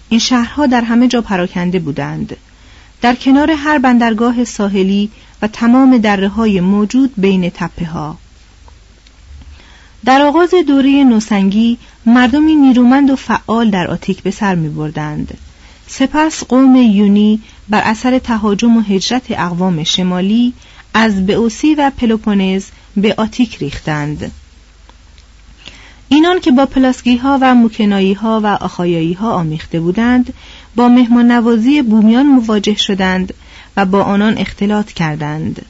این 0.10 0.20
شهرها 0.20 0.66
در 0.66 0.82
همه 0.82 1.08
جا 1.08 1.22
پراکنده 1.22 1.80
بودند. 1.80 2.38
در 3.02 3.16
کنار 3.16 3.52
هر 3.52 3.78
بندرگاه 3.78 4.44
ساحلی 4.44 5.12
و 5.42 5.48
تمام 5.48 5.98
دره 5.98 6.28
های 6.28 6.62
موجود 6.62 7.14
بین 7.18 7.50
تپه 7.50 7.86
ها. 7.86 8.18
در 10.06 10.22
آغاز 10.22 10.54
دوره 10.68 11.04
نوسنگی 11.04 11.78
مردمی 12.06 12.56
نیرومند 12.56 13.10
و 13.10 13.16
فعال 13.16 13.70
در 13.70 13.88
آتیک 13.88 14.24
به 14.24 14.32
سر 14.32 14.56
می 14.56 14.70
بردند. 14.70 15.38
سپس 15.88 16.44
قوم 16.44 16.76
یونی 16.76 17.42
بر 17.70 17.82
اثر 17.82 18.20
تهاجم 18.20 18.78
و 18.78 18.82
هجرت 18.82 19.24
اقوام 19.30 19.84
شمالی 19.84 20.54
از 20.94 21.26
بئوسی 21.26 21.76
و 21.76 21.92
پلوپونز 21.98 22.66
به 22.98 23.16
آتیک 23.18 23.58
ریختند. 23.58 24.32
اینان 26.10 26.40
که 26.40 26.52
با 26.52 26.66
پلاسگی 26.66 27.18
ها 27.18 27.38
و 27.42 27.56
موکنایی 27.56 28.14
ها 28.14 28.42
و 28.44 28.48
آخایایی 28.48 29.14
ها 29.14 29.34
آمیخته 29.34 29.80
بودند 29.80 30.34
با 30.76 30.88
مهمان 30.88 31.32
نوازی 31.32 31.82
بومیان 31.82 32.26
مواجه 32.26 32.76
شدند 32.76 33.34
با 33.86 34.04
آنان 34.04 34.38
اختلاط 34.38 34.92
کردند. 34.92 35.66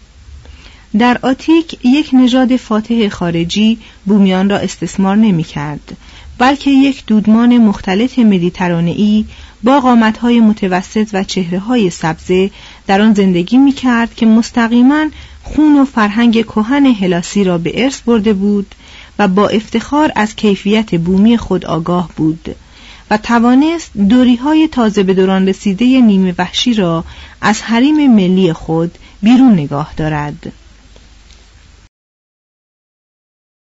در 0.97 1.19
آتیک 1.21 1.85
یک 1.85 2.09
نژاد 2.13 2.55
فاتح 2.55 3.09
خارجی 3.09 3.77
بومیان 4.05 4.49
را 4.49 4.57
استثمار 4.57 5.15
نمی 5.15 5.43
کرد 5.43 5.97
بلکه 6.37 6.71
یک 6.71 7.05
دودمان 7.05 7.57
مختلط 7.57 8.19
مدیترانه‌ای 8.19 9.25
با 9.63 9.79
قامت‌های 9.79 10.39
متوسط 10.39 11.09
و 11.13 11.23
چهره‌های 11.23 11.89
سبزه 11.89 12.51
در 12.87 13.01
آن 13.01 13.13
زندگی 13.13 13.57
می‌کرد 13.57 14.15
که 14.15 14.25
مستقیما 14.25 15.05
خون 15.43 15.79
و 15.79 15.85
فرهنگ 15.85 16.45
کهن 16.45 16.85
هلاسی 16.85 17.43
را 17.43 17.57
به 17.57 17.83
ارث 17.83 18.01
برده 18.01 18.33
بود 18.33 18.75
و 19.19 19.27
با 19.27 19.49
افتخار 19.49 20.11
از 20.15 20.35
کیفیت 20.35 20.95
بومی 20.95 21.37
خود 21.37 21.65
آگاه 21.65 22.09
بود. 22.15 22.55
و 23.09 23.17
توانست 23.17 23.91
دوریهای 23.97 24.67
تازه 24.67 25.03
به 25.03 25.13
دوران 25.13 25.47
رسیده 25.47 25.85
نیمه 25.85 26.35
وحشی 26.37 26.73
را 26.73 27.03
از 27.41 27.61
حریم 27.61 28.15
ملی 28.15 28.53
خود 28.53 28.97
بیرون 29.21 29.53
نگاه 29.53 29.93
دارد. 29.97 30.51